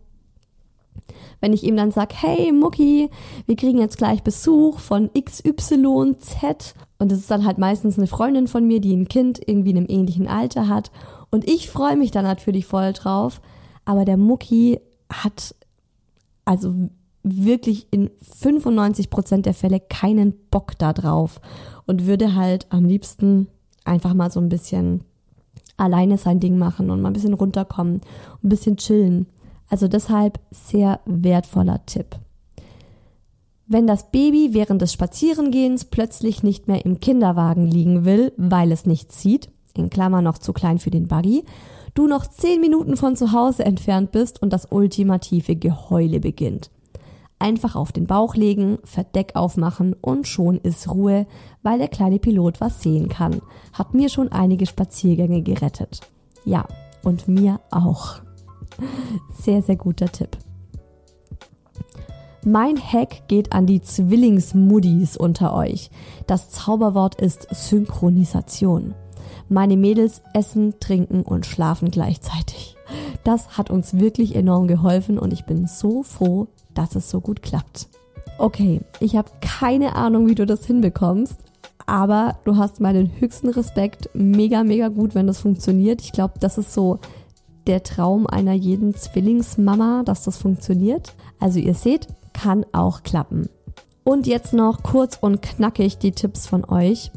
wenn 1.41 1.53
ich 1.53 1.65
ihm 1.65 1.77
dann 1.77 1.91
sage, 1.91 2.15
hey 2.17 2.53
Mucki, 2.53 3.11
wir 3.47 3.57
kriegen 3.57 3.79
jetzt 3.79 3.99
gleich 3.99 4.23
Besuch 4.23 4.79
von 4.79 5.11
XYZ 5.13 5.73
und 6.99 7.13
das 7.13 7.19
ist 7.19 7.31
dann 7.31 7.45
halt 7.45 7.59
meistens 7.59 7.99
eine 7.99 8.07
Freundin 8.07 8.49
von 8.49 8.67
mir, 8.67 8.81
die 8.81 8.95
ein 8.95 9.09
Kind 9.09 9.41
irgendwie 9.47 9.71
in 9.71 9.77
einem 9.77 9.87
ähnlichen 9.89 10.29
Alter 10.29 10.69
hat. 10.69 10.91
Und 11.31 11.49
ich 11.49 11.71
freue 11.71 11.97
mich 11.97 12.11
dann 12.11 12.25
natürlich 12.25 12.67
voll 12.67 12.93
drauf, 12.93 13.41
aber 13.85 14.05
der 14.05 14.17
Mucki 14.17 14.81
hat 15.11 15.55
also 16.45 16.73
wirklich 17.23 17.89
in 17.91 18.11
95 18.23 19.11
Prozent 19.11 19.47
der 19.47 19.55
Fälle 19.55 19.81
keinen 19.81 20.35
Bock 20.51 20.79
da 20.79 20.93
drauf. 20.93 21.41
Und 21.87 22.07
würde 22.07 22.35
halt 22.35 22.67
am 22.71 22.85
liebsten 22.85 23.49
einfach 23.85 24.15
mal 24.15 24.31
so 24.31 24.41
ein 24.41 24.49
bisschen 24.49 25.03
alleine 25.77 26.19
sein 26.19 26.41
Ding 26.41 26.59
machen 26.59 26.91
und 26.91 27.01
mal 27.03 27.11
ein 27.11 27.15
bisschen 27.15 27.35
runterkommen, 27.35 28.01
ein 28.43 28.49
bisschen 28.49 28.77
chillen. 28.77 29.27
Also 29.69 29.89
deshalb 29.89 30.39
sehr 30.51 31.01
wertvoller 31.07 31.85
Tipp. 31.87 32.17
Wenn 33.67 33.87
das 33.87 34.11
Baby 34.11 34.51
während 34.53 34.81
des 34.81 34.93
Spazierengehens 34.93 35.87
plötzlich 35.87 36.45
nicht 36.45 36.69
mehr 36.69 36.85
im 36.85 37.01
Kinderwagen 37.01 37.67
liegen 37.67 38.05
will, 38.05 38.33
weil 38.37 38.71
es 38.71 38.87
nicht 38.87 39.11
zieht, 39.11 39.51
in 39.75 39.91
Klammer 39.91 40.23
noch 40.23 40.39
zu 40.39 40.53
klein 40.53 40.79
für 40.79 40.91
den 40.91 41.09
Buggy, 41.09 41.45
du 41.95 42.07
noch 42.07 42.27
zehn 42.27 42.61
Minuten 42.61 42.97
von 42.97 43.17
zu 43.17 43.33
Hause 43.33 43.65
entfernt 43.65 44.13
bist 44.13 44.41
und 44.41 44.53
das 44.53 44.71
ultimative 44.71 45.57
Geheule 45.57 46.21
beginnt. 46.21 46.71
Einfach 47.39 47.77
auf 47.77 47.93
den 47.93 48.07
Bauch 48.07 48.35
legen, 48.35 48.79
Verdeck 48.85 49.33
aufmachen 49.35 49.95
und 50.01 50.27
schon 50.27 50.59
ist 50.59 50.89
Ruhe, 50.89 51.27
weil 51.63 51.79
der 51.79 51.89
kleine 51.89 52.19
Pilot 52.19 52.61
was 52.61 52.83
sehen 52.83 53.09
kann. 53.09 53.43
Hat 53.73 53.95
mir 53.95 54.09
schon 54.09 54.33
einige 54.33 54.65
Spaziergänge 54.65 55.43
gerettet. 55.43 56.01
Ja, 56.45 56.67
und 57.03 57.29
mir 57.29 57.61
auch. 57.71 58.26
Sehr, 59.41 59.63
sehr 59.63 59.77
guter 59.77 60.07
Tipp. 60.07 60.37
Mein 62.45 62.77
Hack 62.79 63.27
geht 63.27 63.53
an 63.53 63.67
die 63.67 63.83
Zwillingsmuddis 63.83 65.17
unter 65.17 65.53
euch. 65.53 65.91
Das 66.29 66.51
Zauberwort 66.51 67.21
ist 67.21 67.49
Synchronisation. 67.51 68.95
Meine 69.49 69.77
Mädels 69.77 70.23
essen, 70.33 70.75
trinken 70.79 71.23
und 71.23 71.45
schlafen 71.45 71.91
gleichzeitig. 71.91 72.77
Das 73.25 73.59
hat 73.59 73.71
uns 73.71 73.99
wirklich 73.99 74.37
enorm 74.37 74.69
geholfen 74.69 75.19
und 75.19 75.33
ich 75.33 75.45
bin 75.45 75.67
so 75.67 76.05
froh, 76.05 76.47
dass 76.75 76.95
es 76.95 77.11
so 77.11 77.21
gut 77.21 77.43
klappt. 77.43 77.89
Okay, 78.39 78.81
ich 79.01 79.17
habe 79.17 79.31
keine 79.41 79.97
Ahnung, 79.97 80.29
wie 80.29 80.35
du 80.35 80.47
das 80.47 80.67
hinbekommst, 80.67 81.37
aber 81.87 82.39
du 82.45 82.57
hast 82.57 82.81
meinen 82.81 83.11
höchsten 83.19 83.49
Respekt. 83.49 84.11
Mega, 84.15 84.63
mega 84.63 84.89
gut, 84.89 85.15
wenn 85.15 85.27
das 85.27 85.41
funktioniert. 85.41 86.01
Ich 86.03 86.13
glaube, 86.13 86.35
das 86.39 86.59
ist 86.59 86.73
so 86.73 87.01
der 87.67 87.83
Traum 87.83 88.27
einer 88.27 88.53
jeden 88.53 88.95
Zwillingsmama, 88.95 90.03
dass 90.05 90.25
das 90.25 90.39
funktioniert. 90.39 91.15
Also 91.41 91.59
ihr 91.59 91.75
seht, 91.75 92.09
kann 92.33 92.65
auch 92.73 93.03
klappen. 93.03 93.49
Und 94.05 94.27
jetzt 94.27 94.53
noch 94.53 94.83
kurz 94.83 95.19
und 95.21 95.43
knackig 95.43 95.99
die 95.99 96.13
Tipps 96.13 96.47
von 96.47 96.65
euch. 96.65 97.11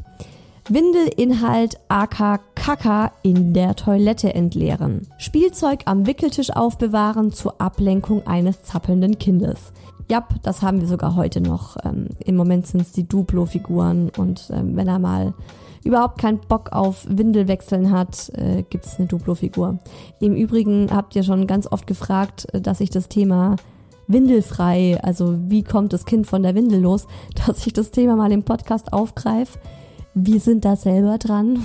Windelinhalt 0.68 1.78
AK 1.88 2.40
Kaka 2.54 3.12
in 3.22 3.54
der 3.54 3.74
Toilette 3.74 4.34
entleeren. 4.34 5.08
Spielzeug 5.18 5.82
am 5.86 6.06
Wickeltisch 6.06 6.50
aufbewahren 6.50 7.32
zur 7.32 7.60
Ablenkung 7.60 8.26
eines 8.26 8.62
zappelnden 8.62 9.18
Kindes. 9.18 9.72
Ja, 10.10 10.26
das 10.42 10.60
haben 10.60 10.80
wir 10.80 10.88
sogar 10.88 11.14
heute 11.14 11.40
noch. 11.40 11.76
Ähm, 11.84 12.08
Im 12.18 12.34
Moment 12.34 12.66
sind 12.66 12.80
es 12.80 12.90
die 12.90 13.06
Duplo-Figuren 13.06 14.10
und 14.18 14.50
ähm, 14.52 14.74
wenn 14.74 14.88
er 14.88 14.98
mal 14.98 15.34
überhaupt 15.84 16.18
keinen 16.20 16.40
Bock 16.40 16.72
auf 16.72 17.06
Windelwechseln 17.08 17.92
hat, 17.92 18.28
äh, 18.30 18.64
gibt 18.68 18.86
es 18.86 18.98
eine 18.98 19.06
Duplo-Figur. 19.06 19.78
Im 20.18 20.34
Übrigen 20.34 20.88
habt 20.92 21.14
ihr 21.14 21.22
schon 21.22 21.46
ganz 21.46 21.70
oft 21.70 21.86
gefragt, 21.86 22.52
äh, 22.52 22.60
dass 22.60 22.80
ich 22.80 22.90
das 22.90 23.08
Thema 23.08 23.54
windelfrei, 24.08 24.98
also 25.00 25.38
wie 25.48 25.62
kommt 25.62 25.92
das 25.92 26.06
Kind 26.06 26.26
von 26.26 26.42
der 26.42 26.56
Windel 26.56 26.80
los, 26.80 27.06
dass 27.46 27.64
ich 27.64 27.72
das 27.72 27.92
Thema 27.92 28.16
mal 28.16 28.32
im 28.32 28.42
Podcast 28.42 28.92
aufgreife. 28.92 29.60
Wir 30.14 30.40
sind 30.40 30.64
da 30.64 30.74
selber 30.74 31.18
dran. 31.18 31.62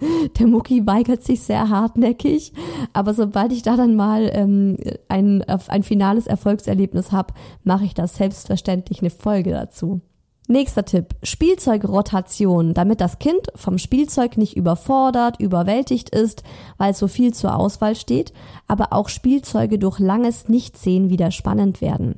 Der 0.38 0.46
Mucki 0.46 0.86
weigert 0.86 1.22
sich 1.22 1.42
sehr 1.42 1.68
hartnäckig, 1.68 2.52
aber 2.92 3.14
sobald 3.14 3.52
ich 3.52 3.62
da 3.62 3.76
dann 3.76 3.96
mal 3.96 4.30
ähm, 4.32 4.76
ein, 5.08 5.42
ein 5.42 5.82
finales 5.82 6.26
Erfolgserlebnis 6.26 7.12
habe, 7.12 7.34
mache 7.64 7.84
ich 7.84 7.94
da 7.94 8.06
selbstverständlich 8.06 9.00
eine 9.00 9.10
Folge 9.10 9.50
dazu. 9.50 10.00
Nächster 10.48 10.84
Tipp. 10.84 11.14
Spielzeugrotation, 11.22 12.74
damit 12.74 13.00
das 13.00 13.20
Kind 13.20 13.52
vom 13.54 13.78
Spielzeug 13.78 14.36
nicht 14.36 14.56
überfordert, 14.56 15.38
überwältigt 15.38 16.10
ist, 16.10 16.42
weil 16.76 16.92
so 16.92 17.06
viel 17.06 17.32
zur 17.32 17.54
Auswahl 17.54 17.94
steht, 17.94 18.32
aber 18.66 18.92
auch 18.92 19.08
Spielzeuge 19.08 19.78
durch 19.78 20.00
langes 20.00 20.48
Nichtsehen 20.48 21.08
wieder 21.08 21.30
spannend 21.30 21.80
werden. 21.80 22.16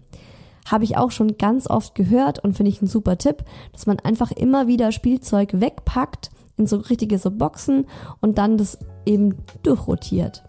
Habe 0.64 0.84
ich 0.84 0.96
auch 0.96 1.10
schon 1.10 1.36
ganz 1.36 1.68
oft 1.68 1.94
gehört 1.94 2.42
und 2.42 2.56
finde 2.56 2.70
ich 2.70 2.80
ein 2.80 2.86
super 2.86 3.18
Tipp, 3.18 3.44
dass 3.72 3.84
man 3.84 3.98
einfach 3.98 4.30
immer 4.30 4.66
wieder 4.66 4.92
Spielzeug 4.92 5.60
wegpackt 5.60 6.30
in 6.56 6.66
so 6.66 6.76
richtige 6.78 7.18
so 7.18 7.30
Boxen 7.30 7.86
und 8.20 8.38
dann 8.38 8.56
das 8.58 8.78
eben 9.06 9.36
durchrotiert 9.62 10.44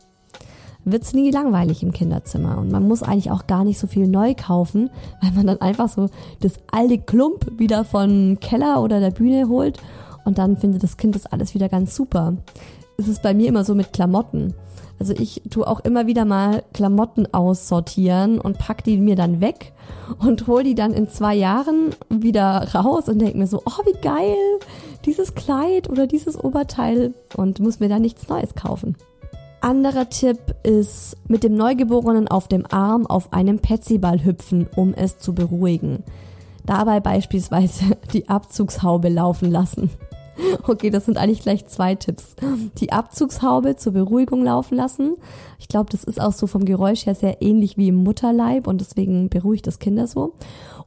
wird 0.85 1.03
es 1.03 1.13
nie 1.13 1.31
langweilig 1.31 1.83
im 1.83 1.91
Kinderzimmer. 1.91 2.57
Und 2.57 2.71
man 2.71 2.87
muss 2.87 3.03
eigentlich 3.03 3.31
auch 3.31 3.47
gar 3.47 3.63
nicht 3.63 3.79
so 3.79 3.87
viel 3.87 4.07
neu 4.07 4.33
kaufen, 4.35 4.89
weil 5.21 5.31
man 5.31 5.47
dann 5.47 5.61
einfach 5.61 5.89
so 5.89 6.09
das 6.39 6.53
alte 6.71 6.97
Klump 6.97 7.59
wieder 7.59 7.85
vom 7.85 8.39
Keller 8.39 8.81
oder 8.81 8.99
der 8.99 9.11
Bühne 9.11 9.47
holt 9.47 9.79
und 10.25 10.37
dann 10.37 10.57
findet 10.57 10.83
das 10.83 10.97
Kind 10.97 11.15
das 11.15 11.25
alles 11.25 11.53
wieder 11.53 11.69
ganz 11.69 11.95
super. 11.95 12.37
Es 12.97 13.07
ist 13.07 13.23
bei 13.23 13.33
mir 13.33 13.47
immer 13.47 13.63
so 13.63 13.75
mit 13.75 13.93
Klamotten. 13.93 14.53
Also 14.99 15.13
ich 15.13 15.41
tue 15.49 15.67
auch 15.67 15.79
immer 15.81 16.07
wieder 16.07 16.23
mal 16.23 16.63
Klamotten 16.73 17.33
aussortieren 17.33 18.39
und 18.39 18.57
pack 18.57 18.83
die 18.83 18.97
mir 18.97 19.15
dann 19.15 19.41
weg 19.41 19.72
und 20.19 20.47
hol 20.47 20.63
die 20.63 20.75
dann 20.75 20.93
in 20.93 21.09
zwei 21.09 21.35
Jahren 21.35 21.95
wieder 22.09 22.73
raus 22.73 23.07
und 23.09 23.19
denke 23.19 23.37
mir 23.37 23.47
so, 23.47 23.61
oh 23.65 23.85
wie 23.85 23.99
geil, 24.01 24.59
dieses 25.05 25.35
Kleid 25.35 25.89
oder 25.89 26.07
dieses 26.07 26.41
Oberteil 26.41 27.13
und 27.35 27.59
muss 27.59 27.79
mir 27.79 27.89
da 27.89 27.99
nichts 27.99 28.27
Neues 28.27 28.55
kaufen. 28.55 28.95
Anderer 29.61 30.09
Tipp 30.09 30.55
ist 30.63 31.15
mit 31.29 31.43
dem 31.43 31.55
Neugeborenen 31.55 32.27
auf 32.27 32.49
dem 32.49 32.65
Arm 32.69 33.07
auf 33.07 33.31
einem 33.31 33.59
Petsyball 33.59 34.23
hüpfen, 34.25 34.67
um 34.75 34.93
es 34.93 35.19
zu 35.19 35.33
beruhigen. 35.33 36.03
Dabei 36.65 36.99
beispielsweise 36.99 37.97
die 38.13 38.27
Abzugshaube 38.27 39.09
laufen 39.09 39.49
lassen. 39.49 39.89
Okay, 40.67 40.89
das 40.89 41.05
sind 41.05 41.17
eigentlich 41.17 41.41
gleich 41.41 41.67
zwei 41.67 41.95
Tipps. 41.95 42.35
Die 42.77 42.91
Abzugshaube 42.91 43.75
zur 43.75 43.93
Beruhigung 43.93 44.43
laufen 44.43 44.75
lassen. 44.75 45.15
Ich 45.59 45.67
glaube, 45.67 45.89
das 45.91 46.03
ist 46.03 46.21
auch 46.21 46.31
so 46.31 46.47
vom 46.47 46.65
Geräusch 46.65 47.05
her 47.05 47.15
sehr 47.15 47.41
ähnlich 47.41 47.77
wie 47.77 47.89
im 47.89 47.95
Mutterleib 47.95 48.67
und 48.67 48.81
deswegen 48.81 49.29
beruhigt 49.29 49.67
das 49.67 49.79
Kinder 49.79 50.07
so. 50.07 50.33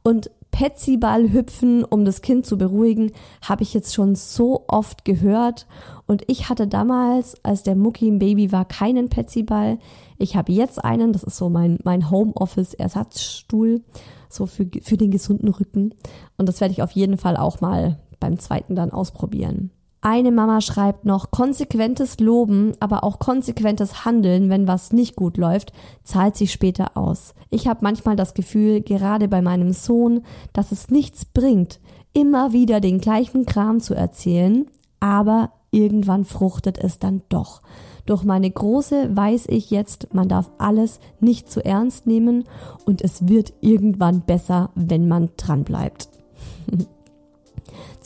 Und 0.03 0.31
Petsyball 0.57 1.33
hüpfen, 1.33 1.85
um 1.85 2.07
das 2.07 2.23
Kind 2.23 2.47
zu 2.47 2.57
beruhigen, 2.57 3.13
habe 3.43 3.63
ich 3.63 3.75
jetzt 3.75 3.95
schon 3.95 4.15
so 4.15 4.65
oft 4.69 5.05
gehört. 5.05 5.67
Und 6.07 6.23
ich 6.29 6.49
hatte 6.49 6.67
damals, 6.67 7.37
als 7.45 7.63
der 7.63 7.77
Mucki 7.77 8.09
ein 8.09 8.19
Baby 8.19 8.53
war, 8.53 8.65
keinen 8.65 9.11
Petsyball. 9.11 9.79
Ich 10.17 10.35
habe 10.35 10.53
jetzt 10.53 10.83
einen, 10.83 11.13
das 11.13 11.25
ist 11.25 11.37
so 11.37 11.51
mein, 11.51 11.79
mein 11.85 12.11
Homeoffice-Ersatzstuhl, 12.11 13.83
so 14.31 14.47
für, 14.47 14.67
für 14.81 14.97
den 14.97 15.11
gesunden 15.11 15.49
Rücken. 15.49 15.95
Und 16.39 16.49
das 16.49 16.63
werde 16.63 16.73
ich 16.73 16.83
auf 16.83 16.93
jeden 16.93 17.19
Fall 17.19 17.37
auch 17.37 17.61
mal 17.61 17.99
beim 18.21 18.39
zweiten 18.39 18.75
dann 18.75 18.91
ausprobieren. 18.91 19.71
Eine 20.09 20.31
Mama 20.31 20.61
schreibt 20.61 21.05
noch, 21.05 21.33
konsequentes 21.33 22.21
Loben, 22.21 22.75
aber 22.79 23.03
auch 23.03 23.19
konsequentes 23.19 24.05
Handeln, 24.05 24.51
wenn 24.51 24.69
was 24.69 24.93
nicht 24.93 25.17
gut 25.17 25.37
läuft, 25.37 25.73
zahlt 26.05 26.37
sich 26.37 26.53
später 26.53 26.97
aus. 26.97 27.35
Ich 27.51 27.67
habe 27.67 27.81
manchmal 27.83 28.15
das 28.15 28.35
Gefühl, 28.35 28.83
gerade 28.83 29.27
bei 29.27 29.43
meinem 29.43 29.73
Sohn, 29.73 30.23
dass 30.53 30.71
es 30.71 30.91
nichts 30.91 31.25
bringt, 31.25 31.81
immer 32.13 32.53
wieder 32.53 32.79
den 32.81 33.01
gleichen 33.01 33.47
Kram 33.47 33.81
zu 33.81 33.95
erzählen, 33.95 34.67
aber 35.01 35.51
irgendwann 35.73 36.25
fruchtet 36.25 36.79
es 36.79 36.99
dann 36.99 37.23
doch. 37.29 37.61
Durch 38.07 38.23
meine 38.23 38.51
Große 38.51 39.17
weiß 39.17 39.47
ich 39.49 39.71
jetzt, 39.71 40.15
man 40.15 40.29
darf 40.29 40.51
alles 40.59 41.01
nicht 41.19 41.51
zu 41.51 41.65
ernst 41.65 42.07
nehmen 42.07 42.45
und 42.85 43.03
es 43.03 43.27
wird 43.27 43.53
irgendwann 43.61 44.21
besser, 44.21 44.71
wenn 44.77 45.09
man 45.09 45.31
dranbleibt. 45.37 46.09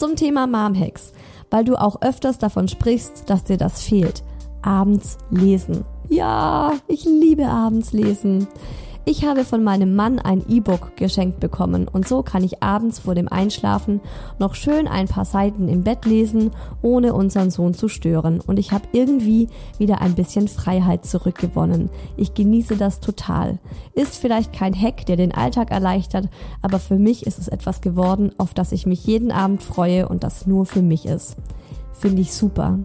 Zum 0.00 0.16
Thema 0.16 0.46
Mom-Hacks 0.46 1.12
weil 1.50 1.64
du 1.64 1.76
auch 1.76 2.00
öfters 2.00 2.38
davon 2.38 2.68
sprichst, 2.68 3.28
dass 3.28 3.44
dir 3.44 3.56
das 3.56 3.82
fehlt. 3.82 4.22
Abends 4.62 5.18
lesen. 5.30 5.84
Ja, 6.08 6.74
ich 6.86 7.04
liebe 7.04 7.46
abends 7.46 7.92
lesen. 7.92 8.46
Ich 9.06 9.24
habe 9.24 9.44
von 9.44 9.64
meinem 9.64 9.96
Mann 9.96 10.18
ein 10.18 10.44
E-Book 10.46 10.96
geschenkt 10.96 11.40
bekommen 11.40 11.88
und 11.88 12.06
so 12.06 12.22
kann 12.22 12.44
ich 12.44 12.62
abends 12.62 12.98
vor 12.98 13.14
dem 13.14 13.28
Einschlafen 13.28 14.00
noch 14.38 14.54
schön 14.54 14.86
ein 14.86 15.08
paar 15.08 15.24
Seiten 15.24 15.68
im 15.68 15.82
Bett 15.82 16.04
lesen, 16.04 16.50
ohne 16.82 17.14
unseren 17.14 17.50
Sohn 17.50 17.72
zu 17.72 17.88
stören 17.88 18.40
und 18.40 18.58
ich 18.58 18.72
habe 18.72 18.88
irgendwie 18.92 19.48
wieder 19.78 20.02
ein 20.02 20.14
bisschen 20.14 20.48
Freiheit 20.48 21.06
zurückgewonnen. 21.06 21.88
Ich 22.16 22.34
genieße 22.34 22.76
das 22.76 23.00
total. 23.00 23.58
Ist 23.94 24.16
vielleicht 24.16 24.52
kein 24.52 24.74
Hack, 24.74 25.06
der 25.06 25.16
den 25.16 25.34
Alltag 25.34 25.70
erleichtert, 25.70 26.28
aber 26.60 26.78
für 26.78 26.96
mich 26.96 27.26
ist 27.26 27.38
es 27.38 27.48
etwas 27.48 27.80
geworden, 27.80 28.32
auf 28.36 28.52
das 28.52 28.70
ich 28.70 28.84
mich 28.84 29.06
jeden 29.06 29.32
Abend 29.32 29.62
freue 29.62 30.08
und 30.08 30.24
das 30.24 30.46
nur 30.46 30.66
für 30.66 30.82
mich 30.82 31.06
ist. 31.06 31.36
Finde 31.94 32.22
ich 32.22 32.32
super. 32.32 32.78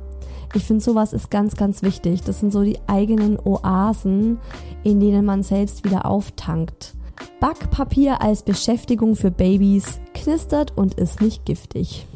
Ich 0.56 0.64
finde, 0.64 0.82
sowas 0.82 1.12
ist 1.12 1.30
ganz, 1.30 1.58
ganz 1.58 1.84
wichtig. 1.84 2.22
Das 2.24 2.40
sind 2.40 2.54
so 2.54 2.64
die 2.64 2.80
eigenen 2.88 3.38
Oasen, 3.38 4.40
in 4.84 5.02
denen 5.02 5.26
man 5.26 5.44
selbst 5.44 5.84
wieder 5.84 6.06
auftankt. 6.06 6.96
Backpapier 7.42 8.22
als 8.22 8.44
Beschäftigung 8.44 9.18
für 9.18 9.32
Babys 9.32 10.00
knistert 10.14 10.78
und 10.78 10.94
ist 10.94 11.22
nicht 11.22 11.46
giftig. 11.46 12.08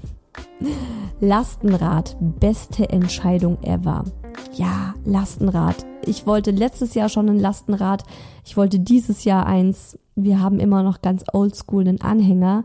Lastenrad, 1.19 2.15
beste 2.39 2.89
Entscheidung 2.89 3.61
ever. 3.61 4.05
Ja, 4.53 4.93
Lastenrad. 5.03 5.85
Ich 6.05 6.25
wollte 6.25 6.51
letztes 6.51 6.93
Jahr 6.93 7.09
schon 7.09 7.29
ein 7.29 7.39
Lastenrad. 7.39 8.03
Ich 8.45 8.55
wollte 8.55 8.79
dieses 8.79 9.25
Jahr 9.25 9.45
eins. 9.47 9.99
Wir 10.15 10.39
haben 10.39 10.59
immer 10.59 10.81
noch 10.81 11.01
ganz 11.01 11.25
oldschool 11.33 11.85
einen 11.85 12.01
Anhänger. 12.01 12.63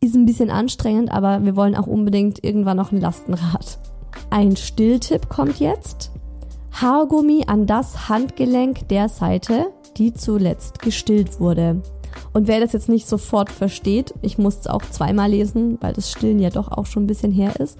Ist 0.00 0.14
ein 0.14 0.26
bisschen 0.26 0.50
anstrengend, 0.50 1.10
aber 1.10 1.42
wir 1.42 1.56
wollen 1.56 1.76
auch 1.76 1.86
unbedingt 1.86 2.44
irgendwann 2.44 2.76
noch 2.76 2.92
ein 2.92 3.00
Lastenrad. 3.00 3.78
Ein 4.30 4.56
Stilltipp 4.56 5.28
kommt 5.28 5.60
jetzt. 5.60 6.10
Haargummi 6.72 7.44
an 7.46 7.66
das 7.66 8.08
Handgelenk 8.08 8.88
der 8.88 9.08
Seite, 9.08 9.66
die 9.96 10.12
zuletzt 10.12 10.80
gestillt 10.80 11.38
wurde. 11.38 11.82
Und 12.32 12.48
wer 12.48 12.60
das 12.60 12.72
jetzt 12.72 12.88
nicht 12.88 13.06
sofort 13.06 13.50
versteht, 13.50 14.14
ich 14.22 14.38
muss 14.38 14.58
es 14.58 14.66
auch 14.66 14.82
zweimal 14.82 15.30
lesen, 15.30 15.78
weil 15.80 15.92
das 15.92 16.10
Stillen 16.10 16.40
ja 16.40 16.50
doch 16.50 16.70
auch 16.72 16.86
schon 16.86 17.04
ein 17.04 17.08
bisschen 17.08 17.32
her 17.32 17.60
ist. 17.60 17.78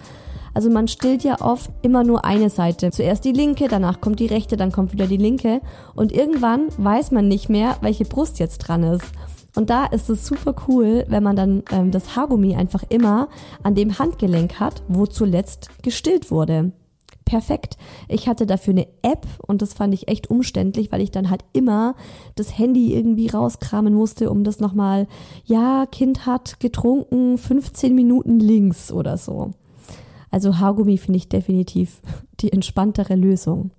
Also 0.54 0.70
man 0.70 0.86
stillt 0.86 1.24
ja 1.24 1.40
oft 1.40 1.68
immer 1.82 2.04
nur 2.04 2.24
eine 2.24 2.48
Seite. 2.48 2.92
Zuerst 2.92 3.24
die 3.24 3.32
linke, 3.32 3.66
danach 3.68 4.00
kommt 4.00 4.20
die 4.20 4.26
rechte, 4.26 4.56
dann 4.56 4.70
kommt 4.70 4.92
wieder 4.92 5.08
die 5.08 5.16
linke. 5.16 5.60
Und 5.96 6.12
irgendwann 6.12 6.68
weiß 6.78 7.10
man 7.10 7.26
nicht 7.26 7.48
mehr, 7.48 7.76
welche 7.80 8.04
Brust 8.04 8.38
jetzt 8.38 8.58
dran 8.58 8.84
ist. 8.84 9.04
Und 9.56 9.70
da 9.70 9.86
ist 9.86 10.10
es 10.10 10.26
super 10.26 10.54
cool, 10.68 11.04
wenn 11.08 11.22
man 11.22 11.36
dann 11.36 11.62
ähm, 11.70 11.90
das 11.90 12.16
Haargummi 12.16 12.56
einfach 12.56 12.82
immer 12.88 13.28
an 13.62 13.74
dem 13.74 13.98
Handgelenk 13.98 14.58
hat, 14.58 14.82
wo 14.88 15.06
zuletzt 15.06 15.70
gestillt 15.82 16.30
wurde. 16.30 16.72
Perfekt. 17.24 17.78
Ich 18.08 18.28
hatte 18.28 18.46
dafür 18.46 18.72
eine 18.72 18.86
App 19.02 19.26
und 19.46 19.62
das 19.62 19.72
fand 19.72 19.94
ich 19.94 20.08
echt 20.08 20.28
umständlich, 20.28 20.92
weil 20.92 21.00
ich 21.00 21.10
dann 21.10 21.30
halt 21.30 21.44
immer 21.52 21.94
das 22.34 22.58
Handy 22.58 22.94
irgendwie 22.94 23.28
rauskramen 23.28 23.94
musste, 23.94 24.30
um 24.30 24.44
das 24.44 24.60
nochmal, 24.60 25.06
ja, 25.44 25.86
Kind 25.86 26.26
hat 26.26 26.60
getrunken, 26.60 27.38
15 27.38 27.94
Minuten 27.94 28.40
links 28.40 28.92
oder 28.92 29.16
so. 29.16 29.52
Also 30.30 30.58
Haargummi 30.58 30.98
finde 30.98 31.18
ich 31.18 31.28
definitiv 31.28 32.02
die 32.40 32.52
entspanntere 32.52 33.14
Lösung. 33.14 33.70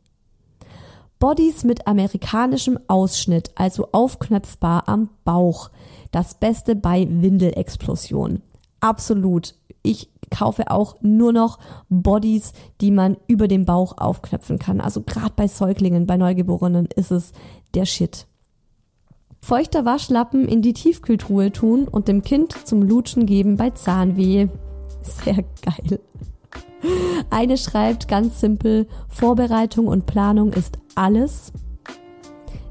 Bodies 1.20 1.64
mit 1.64 1.88
amerikanischem 1.88 2.80
Ausschnitt, 2.88 3.52
also 3.56 3.90
aufknöpfbar 3.92 4.88
am 4.88 5.10
Bauch. 5.24 5.72
Das 6.12 6.36
Beste 6.36 6.76
bei 6.76 7.08
Windelexplosion. 7.10 8.42
Absolut. 8.80 9.56
ich 9.82 10.10
kaufe 10.30 10.72
auch 10.72 10.96
nur 11.02 11.32
noch 11.34 11.60
Bodies, 11.90 12.54
die 12.82 12.92
man 12.92 13.18
über 13.28 13.48
den 13.48 13.66
Bauch 13.66 13.98
aufknöpfen 13.98 14.60
kann. 14.60 14.82
Also 14.82 15.02
gerade 15.02 15.34
bei 15.36 15.48
Säuglingen, 15.48 16.08
bei 16.08 16.18
Neugeborenen 16.18 16.88
ist 16.96 17.12
es 17.12 17.32
der 17.74 17.86
Shit. 17.86 18.28
Feuchter 19.42 19.86
Waschlappen 19.86 20.48
in 20.48 20.62
die 20.62 20.74
Tiefkühltruhe 20.74 21.52
tun 21.52 21.88
und 21.88 22.08
dem 22.08 22.24
Kind 22.24 22.68
zum 22.68 22.82
Lutschen 22.82 23.26
geben 23.28 23.58
bei 23.58 23.70
Zahnweh. 23.70 24.48
Sehr 25.04 25.44
geil. 25.62 26.00
Eine 27.30 27.58
schreibt 27.58 28.08
ganz 28.08 28.40
simpel, 28.40 28.88
Vorbereitung 29.10 29.88
und 29.88 30.06
Planung 30.06 30.54
ist 30.54 30.78
alles. 30.96 31.52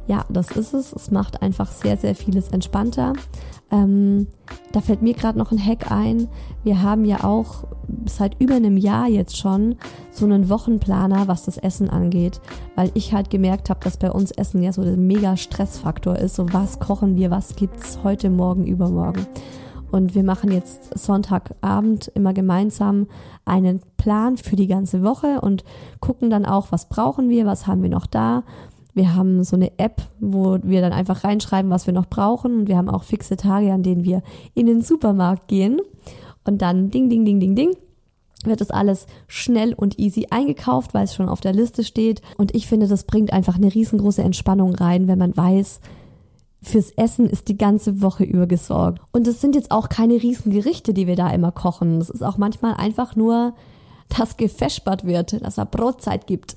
Ja, 0.06 0.24
das 0.28 0.50
ist 0.50 0.74
es. 0.74 0.92
Es 0.92 1.10
macht 1.10 1.42
einfach 1.42 1.70
sehr, 1.70 1.96
sehr 1.96 2.14
vieles 2.14 2.48
entspannter. 2.48 3.14
Ähm, 3.70 4.26
da 4.72 4.80
fällt 4.80 5.02
mir 5.02 5.14
gerade 5.14 5.38
noch 5.38 5.50
ein 5.50 5.64
Hack 5.64 5.90
ein. 5.90 6.28
Wir 6.62 6.82
haben 6.82 7.04
ja 7.04 7.24
auch 7.24 7.64
seit 8.06 8.40
über 8.40 8.54
einem 8.54 8.76
Jahr 8.76 9.08
jetzt 9.08 9.36
schon 9.36 9.76
so 10.10 10.26
einen 10.26 10.48
Wochenplaner, 10.48 11.26
was 11.28 11.44
das 11.44 11.56
Essen 11.56 11.88
angeht, 11.88 12.40
weil 12.76 12.90
ich 12.94 13.14
halt 13.14 13.30
gemerkt 13.30 13.70
habe, 13.70 13.80
dass 13.80 13.96
bei 13.96 14.10
uns 14.10 14.30
Essen 14.30 14.62
ja 14.62 14.72
so 14.72 14.82
ein 14.82 15.06
mega 15.06 15.36
Stressfaktor 15.36 16.16
ist. 16.16 16.36
So 16.36 16.52
was 16.52 16.78
kochen 16.78 17.16
wir, 17.16 17.30
was 17.30 17.56
gibt's 17.56 17.98
heute, 18.04 18.30
morgen, 18.30 18.66
übermorgen. 18.66 19.26
Und 19.94 20.16
wir 20.16 20.24
machen 20.24 20.50
jetzt 20.50 20.98
Sonntagabend 20.98 22.08
immer 22.16 22.34
gemeinsam 22.34 23.06
einen 23.44 23.80
Plan 23.96 24.36
für 24.36 24.56
die 24.56 24.66
ganze 24.66 25.04
Woche 25.04 25.40
und 25.40 25.62
gucken 26.00 26.30
dann 26.30 26.44
auch, 26.44 26.72
was 26.72 26.88
brauchen 26.88 27.28
wir, 27.28 27.46
was 27.46 27.68
haben 27.68 27.80
wir 27.80 27.90
noch 27.90 28.06
da. 28.06 28.42
Wir 28.92 29.14
haben 29.14 29.44
so 29.44 29.54
eine 29.54 29.78
App, 29.78 30.02
wo 30.18 30.58
wir 30.64 30.80
dann 30.80 30.92
einfach 30.92 31.22
reinschreiben, 31.22 31.70
was 31.70 31.86
wir 31.86 31.94
noch 31.94 32.06
brauchen. 32.06 32.58
Und 32.58 32.68
wir 32.68 32.76
haben 32.76 32.90
auch 32.90 33.04
fixe 33.04 33.36
Tage, 33.36 33.72
an 33.72 33.84
denen 33.84 34.02
wir 34.02 34.24
in 34.52 34.66
den 34.66 34.82
Supermarkt 34.82 35.46
gehen. 35.46 35.80
Und 36.44 36.60
dann 36.60 36.90
ding, 36.90 37.08
ding, 37.08 37.24
ding, 37.24 37.38
ding, 37.38 37.54
ding 37.54 37.76
wird 38.42 38.60
das 38.60 38.72
alles 38.72 39.06
schnell 39.28 39.74
und 39.74 39.98
easy 40.00 40.26
eingekauft, 40.30 40.92
weil 40.92 41.04
es 41.04 41.14
schon 41.14 41.28
auf 41.28 41.40
der 41.40 41.54
Liste 41.54 41.84
steht. 41.84 42.20
Und 42.36 42.52
ich 42.52 42.66
finde, 42.66 42.88
das 42.88 43.04
bringt 43.04 43.32
einfach 43.32 43.54
eine 43.54 43.72
riesengroße 43.72 44.22
Entspannung 44.22 44.74
rein, 44.74 45.06
wenn 45.06 45.18
man 45.18 45.36
weiß, 45.36 45.80
fürs 46.64 46.90
Essen 46.90 47.28
ist 47.28 47.48
die 47.48 47.58
ganze 47.58 48.02
Woche 48.02 48.24
über 48.24 48.46
gesorgt. 48.46 49.00
Und 49.12 49.26
es 49.28 49.40
sind 49.40 49.54
jetzt 49.54 49.70
auch 49.70 49.88
keine 49.88 50.14
riesen 50.14 50.52
Gerichte, 50.52 50.94
die 50.94 51.06
wir 51.06 51.16
da 51.16 51.30
immer 51.30 51.52
kochen. 51.52 52.00
Es 52.00 52.10
ist 52.10 52.22
auch 52.22 52.38
manchmal 52.38 52.74
einfach 52.74 53.16
nur, 53.16 53.54
dass 54.08 54.36
gefespert 54.36 55.04
wird, 55.04 55.44
dass 55.44 55.58
er 55.58 55.66
Brotzeit 55.66 56.26
gibt. 56.26 56.56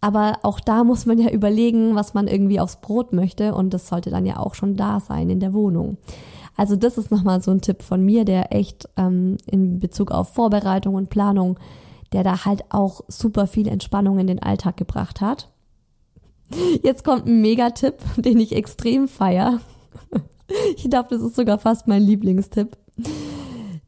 Aber 0.00 0.38
auch 0.42 0.60
da 0.60 0.84
muss 0.84 1.06
man 1.06 1.18
ja 1.18 1.30
überlegen, 1.30 1.94
was 1.94 2.14
man 2.14 2.28
irgendwie 2.28 2.60
aufs 2.60 2.80
Brot 2.80 3.12
möchte 3.12 3.54
und 3.54 3.72
das 3.72 3.88
sollte 3.88 4.10
dann 4.10 4.26
ja 4.26 4.38
auch 4.38 4.54
schon 4.54 4.76
da 4.76 5.00
sein 5.00 5.30
in 5.30 5.40
der 5.40 5.52
Wohnung. 5.52 5.96
Also 6.56 6.76
das 6.76 6.98
ist 6.98 7.10
nochmal 7.10 7.42
so 7.42 7.50
ein 7.50 7.60
Tipp 7.60 7.82
von 7.82 8.04
mir, 8.04 8.24
der 8.24 8.54
echt 8.54 8.88
ähm, 8.96 9.36
in 9.46 9.78
Bezug 9.78 10.10
auf 10.10 10.34
Vorbereitung 10.34 10.94
und 10.94 11.10
Planung, 11.10 11.58
der 12.12 12.24
da 12.24 12.44
halt 12.44 12.64
auch 12.70 13.02
super 13.08 13.46
viel 13.46 13.68
Entspannung 13.68 14.18
in 14.18 14.26
den 14.26 14.42
Alltag 14.42 14.76
gebracht 14.76 15.20
hat. 15.20 15.48
Jetzt 16.82 17.04
kommt 17.04 17.26
ein 17.26 17.40
Megatipp, 17.40 17.96
den 18.16 18.38
ich 18.40 18.54
extrem 18.54 19.08
feier. 19.08 19.60
Ich 20.76 20.88
glaube, 20.88 21.08
das 21.10 21.22
ist 21.22 21.34
sogar 21.34 21.58
fast 21.58 21.88
mein 21.88 22.02
Lieblingstipp. 22.02 22.76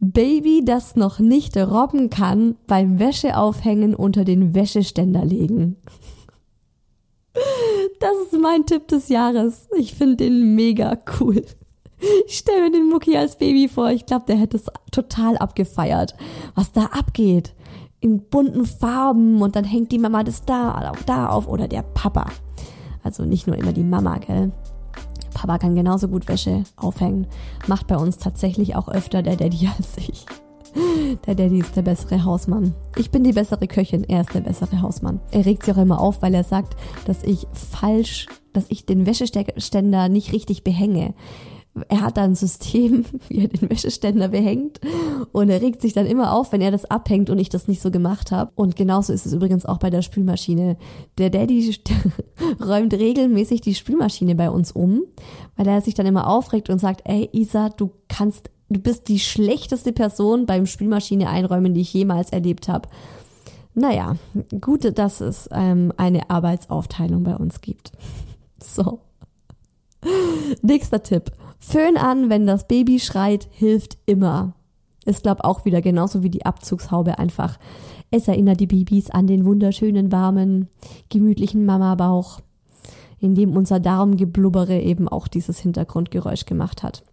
Baby, 0.01 0.63
das 0.65 0.97
noch 0.97 1.21
nicht 1.21 1.57
robben 1.57 2.11
kann, 2.11 2.57
beim 2.67 2.99
Wäscheaufhängen 2.99 3.95
unter 3.95 4.25
den 4.25 4.55
Wäscheständer 4.55 5.25
legen. 5.25 5.77
Das 8.01 8.13
ist 8.27 8.41
mein 8.41 8.65
Tipp 8.65 8.87
des 8.89 9.09
Jahres. 9.09 9.69
Ich 9.77 9.95
finde 9.95 10.17
den 10.17 10.55
mega 10.55 10.99
cool. 11.19 11.45
Ich 12.27 12.39
stelle 12.39 12.63
mir 12.63 12.71
den 12.71 12.89
Mucki 12.89 13.17
als 13.17 13.39
Baby 13.39 13.69
vor. 13.69 13.91
Ich 13.91 14.07
glaube, 14.07 14.27
der 14.27 14.37
hätte 14.37 14.57
es 14.57 14.67
total 14.93 15.37
abgefeiert, 15.37 16.15
was 16.55 16.71
da 16.71 16.85
abgeht. 16.87 17.55
In 18.01 18.29
bunten 18.29 18.67
Farben 18.67 19.43
und 19.43 19.57
dann 19.57 19.65
hängt 19.65 19.91
die 19.91 19.99
Mama 19.99 20.23
das 20.23 20.45
da, 20.45 20.93
da 21.07 21.29
auf 21.29 21.49
oder 21.49 21.67
der 21.67 21.83
Papa. 21.83 22.27
Also 23.03 23.25
nicht 23.25 23.47
nur 23.47 23.57
immer 23.57 23.73
die 23.73 23.85
Mama, 23.85 24.19
gell? 24.19 24.53
Papa 25.35 25.59
kann 25.59 25.77
genauso 25.77 26.09
gut 26.09 26.29
Wäsche 26.29 26.65
aufhängen. 26.77 27.27
Macht 27.67 27.87
bei 27.87 27.97
uns 27.97 28.19
tatsächlich 28.19 28.75
auch 28.75 28.89
öfter 28.89 29.23
der 29.23 29.37
Daddy 29.37 29.69
als 29.77 29.97
ich. 29.97 30.27
Der 31.27 31.35
Daddy 31.35 31.61
ist 31.61 31.77
der 31.77 31.83
bessere 31.83 32.25
Hausmann. 32.25 32.75
Ich 32.97 33.11
bin 33.11 33.25
die 33.25 33.33
bessere 33.33 33.67
Köchin, 33.67 34.05
er 34.05 34.21
ist 34.21 34.35
der 34.35 34.41
bessere 34.41 34.83
Hausmann. 34.83 35.21
Er 35.31 35.47
regt 35.47 35.65
sich 35.65 35.75
auch 35.75 35.79
immer 35.81 36.01
auf, 36.01 36.23
weil 36.23 36.35
er 36.35 36.45
sagt, 36.45 36.77
dass 37.07 37.23
ich 37.23 37.47
falsch, 37.53 38.27
dass 38.53 38.67
ich 38.69 38.85
den 38.85 39.07
Wäscheständer 39.07 40.09
nicht 40.09 40.33
richtig 40.33 40.65
behänge 40.65 41.15
er 41.89 42.01
hat 42.01 42.17
da 42.17 42.23
ein 42.23 42.35
System, 42.35 43.05
wie 43.29 43.43
er 43.43 43.49
den 43.49 43.71
Wäscheständer 43.71 44.29
behängt 44.29 44.81
und 45.33 45.49
er 45.49 45.61
regt 45.61 45.83
sich 45.83 45.93
dann 45.93 46.07
immer 46.07 46.33
auf, 46.33 46.53
wenn 46.53 46.61
er 46.61 46.71
das 46.71 46.85
abhängt 46.85 47.31
und 47.31 47.39
ich 47.39 47.49
das 47.49 47.69
nicht 47.69 47.81
so 47.81 47.91
gemacht 47.91 48.33
habe. 48.33 48.53
Und 48.55 48.77
genauso 48.77 49.13
ist 49.13 49.27
es 49.27 49.33
übrigens 49.33 49.67
auch 49.67 49.79
bei 49.79 49.91
der 49.91 50.03
Spülmaschine. 50.03 50.77
Der 51.19 51.31
Daddy 51.31 51.77
räumt 52.65 52.95
regelmäßig 52.95 53.61
die 53.61 53.75
Spülmaschine 53.75 54.35
bei 54.35 54.51
uns 54.51 54.73
um, 54.73 55.03
weil 55.57 55.67
er 55.67 55.81
sich 55.81 55.95
dann 55.95 56.07
immer 56.07 56.29
aufregt 56.29 56.71
und 56.71 56.79
sagt, 56.79 57.03
ey 57.05 57.29
Isa, 57.33 57.69
du 57.71 57.91
kannst, 58.09 58.51
du 58.69 58.81
bist 58.81 59.09
die 59.09 59.19
schlechteste 59.19 59.93
Person 59.93 60.47
beim 60.47 60.67
Spülmaschine 60.67 61.29
einräumen, 61.29 61.75
die 61.75 61.83
ich 61.83 61.93
jemals 61.93 62.31
erlebt 62.31 62.69
habe. 62.69 62.89
Naja, 63.75 64.17
gut, 64.61 64.99
dass 64.99 65.21
es 65.21 65.49
ähm, 65.53 65.93
eine 65.97 66.31
Arbeitsaufteilung 66.31 67.23
bei 67.23 67.37
uns 67.37 67.61
gibt. 67.61 67.93
So. 68.61 68.99
Nächster 70.63 71.01
Tipp. 71.01 71.31
Föhn 71.59 71.97
an, 71.97 72.31
wenn 72.31 72.47
das 72.47 72.67
Baby 72.69 73.01
schreit, 73.01 73.49
hilft 73.51 73.99
immer. 74.07 74.55
Ist, 75.05 75.23
glaub 75.23 75.45
auch 75.45 75.65
wieder 75.65 75.81
genauso 75.81 76.23
wie 76.23 76.31
die 76.31 76.47
Abzugshaube 76.47 77.19
einfach. 77.19 77.59
Es 78.11 78.29
erinnert 78.29 78.61
die 78.61 78.67
Babys 78.67 79.11
an 79.11 79.27
den 79.27 79.45
wunderschönen, 79.45 80.13
warmen, 80.13 80.69
gemütlichen 81.09 81.67
Mamabauch, 81.67 82.41
in 83.21 83.35
dem 83.35 83.57
unser 83.57 83.81
Darmgeblubbere 83.81 84.81
eben 84.81 85.09
auch 85.09 85.29
dieses 85.29 85.59
Hintergrundgeräusch 85.59 86.47
gemacht 86.47 86.83
hat. 86.83 87.05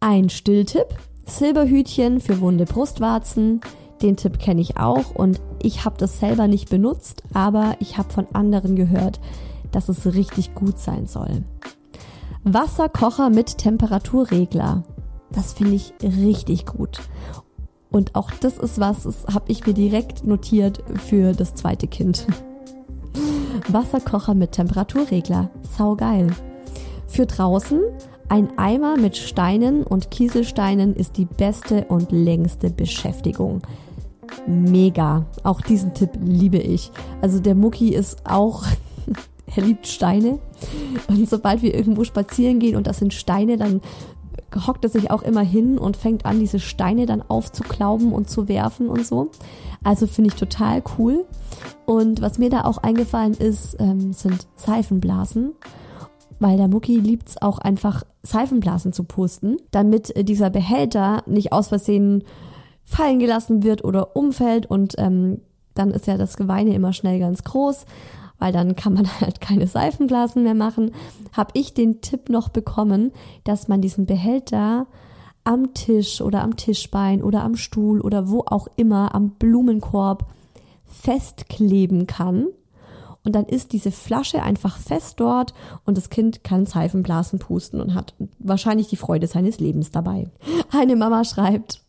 Ein 0.00 0.28
Stilltipp. 0.28 0.96
Silberhütchen 1.24 2.20
für 2.20 2.40
wunde 2.40 2.64
Brustwarzen. 2.64 3.60
Den 4.02 4.16
Tipp 4.16 4.40
kenne 4.40 4.60
ich 4.60 4.76
auch 4.76 5.14
und 5.14 5.40
ich 5.62 5.84
habe 5.84 5.96
das 5.96 6.18
selber 6.18 6.48
nicht 6.48 6.68
benutzt, 6.68 7.22
aber 7.32 7.76
ich 7.78 7.96
habe 7.98 8.12
von 8.12 8.26
anderen 8.32 8.74
gehört, 8.74 9.20
dass 9.70 9.88
es 9.88 10.14
richtig 10.14 10.54
gut 10.56 10.78
sein 10.78 11.06
soll. 11.06 11.44
Wasserkocher 12.44 13.30
mit 13.30 13.58
Temperaturregler. 13.58 14.82
Das 15.30 15.52
finde 15.52 15.74
ich 15.74 15.94
richtig 16.02 16.66
gut. 16.66 17.00
Und 17.90 18.14
auch 18.14 18.30
das 18.32 18.58
ist 18.58 18.80
was, 18.80 19.04
das 19.04 19.26
habe 19.32 19.44
ich 19.52 19.66
mir 19.66 19.74
direkt 19.74 20.26
notiert 20.26 20.82
für 21.06 21.32
das 21.32 21.54
zweite 21.54 21.86
Kind. 21.86 22.26
Wasserkocher 23.68 24.34
mit 24.34 24.52
Temperaturregler. 24.52 25.50
Sau 25.76 25.94
geil. 25.94 26.28
Für 27.06 27.26
draußen 27.26 27.80
ein 28.28 28.58
Eimer 28.58 28.96
mit 28.96 29.16
Steinen 29.16 29.82
und 29.82 30.10
Kieselsteinen 30.10 30.96
ist 30.96 31.18
die 31.18 31.26
beste 31.26 31.84
und 31.84 32.10
längste 32.12 32.70
Beschäftigung. 32.70 33.60
Mega. 34.46 35.26
Auch 35.42 35.60
diesen 35.60 35.92
Tipp 35.92 36.10
liebe 36.24 36.56
ich. 36.56 36.90
Also 37.20 37.40
der 37.40 37.54
Mucki 37.54 37.90
ist 37.94 38.26
auch 38.26 38.64
er 39.54 39.62
liebt 39.62 39.86
Steine. 39.86 40.38
Und 41.08 41.28
sobald 41.28 41.62
wir 41.62 41.74
irgendwo 41.74 42.04
spazieren 42.04 42.58
gehen 42.58 42.76
und 42.76 42.86
das 42.86 42.98
sind 42.98 43.14
Steine, 43.14 43.56
dann 43.56 43.80
hockt 44.66 44.84
er 44.84 44.90
sich 44.90 45.10
auch 45.10 45.22
immer 45.22 45.40
hin 45.40 45.78
und 45.78 45.96
fängt 45.96 46.26
an, 46.26 46.40
diese 46.40 46.60
Steine 46.60 47.06
dann 47.06 47.22
aufzuklauben 47.22 48.12
und 48.12 48.28
zu 48.28 48.48
werfen 48.48 48.88
und 48.88 49.06
so. 49.06 49.30
Also 49.82 50.06
finde 50.06 50.28
ich 50.28 50.36
total 50.36 50.82
cool. 50.98 51.24
Und 51.86 52.20
was 52.20 52.38
mir 52.38 52.50
da 52.50 52.62
auch 52.64 52.78
eingefallen 52.78 53.34
ist, 53.34 53.76
ähm, 53.78 54.12
sind 54.12 54.46
Seifenblasen. 54.56 55.52
Weil 56.38 56.56
der 56.56 56.68
Mucki 56.68 56.98
liebt 56.98 57.28
es 57.30 57.42
auch 57.42 57.58
einfach, 57.58 58.04
Seifenblasen 58.22 58.92
zu 58.92 59.04
pusten, 59.04 59.58
damit 59.70 60.14
äh, 60.16 60.24
dieser 60.24 60.50
Behälter 60.50 61.22
nicht 61.26 61.52
aus 61.52 61.68
Versehen 61.68 62.24
fallen 62.84 63.18
gelassen 63.20 63.62
wird 63.62 63.84
oder 63.84 64.16
umfällt 64.16 64.66
und 64.66 64.94
ähm, 64.98 65.40
dann 65.74 65.92
ist 65.92 66.06
ja 66.06 66.18
das 66.18 66.36
Geweine 66.36 66.74
immer 66.74 66.92
schnell 66.92 67.18
ganz 67.18 67.44
groß 67.44 67.86
weil 68.42 68.52
dann 68.52 68.74
kann 68.74 68.94
man 68.94 69.08
halt 69.20 69.40
keine 69.40 69.68
Seifenblasen 69.68 70.42
mehr 70.42 70.54
machen, 70.54 70.90
habe 71.32 71.52
ich 71.54 71.74
den 71.74 72.00
Tipp 72.00 72.28
noch 72.28 72.48
bekommen, 72.48 73.12
dass 73.44 73.68
man 73.68 73.80
diesen 73.80 74.04
Behälter 74.04 74.88
am 75.44 75.74
Tisch 75.74 76.20
oder 76.20 76.42
am 76.42 76.56
Tischbein 76.56 77.22
oder 77.22 77.44
am 77.44 77.54
Stuhl 77.54 78.00
oder 78.00 78.28
wo 78.28 78.40
auch 78.40 78.66
immer 78.74 79.14
am 79.14 79.30
Blumenkorb 79.30 80.26
festkleben 80.86 82.08
kann. 82.08 82.48
Und 83.24 83.36
dann 83.36 83.44
ist 83.44 83.72
diese 83.72 83.92
Flasche 83.92 84.42
einfach 84.42 84.76
fest 84.76 85.20
dort 85.20 85.54
und 85.84 85.96
das 85.96 86.10
Kind 86.10 86.42
kann 86.42 86.66
Seifenblasen 86.66 87.38
pusten 87.38 87.80
und 87.80 87.94
hat 87.94 88.14
wahrscheinlich 88.40 88.88
die 88.88 88.96
Freude 88.96 89.28
seines 89.28 89.60
Lebens 89.60 89.92
dabei. 89.92 90.28
Eine 90.72 90.96
Mama 90.96 91.24
schreibt, 91.24 91.80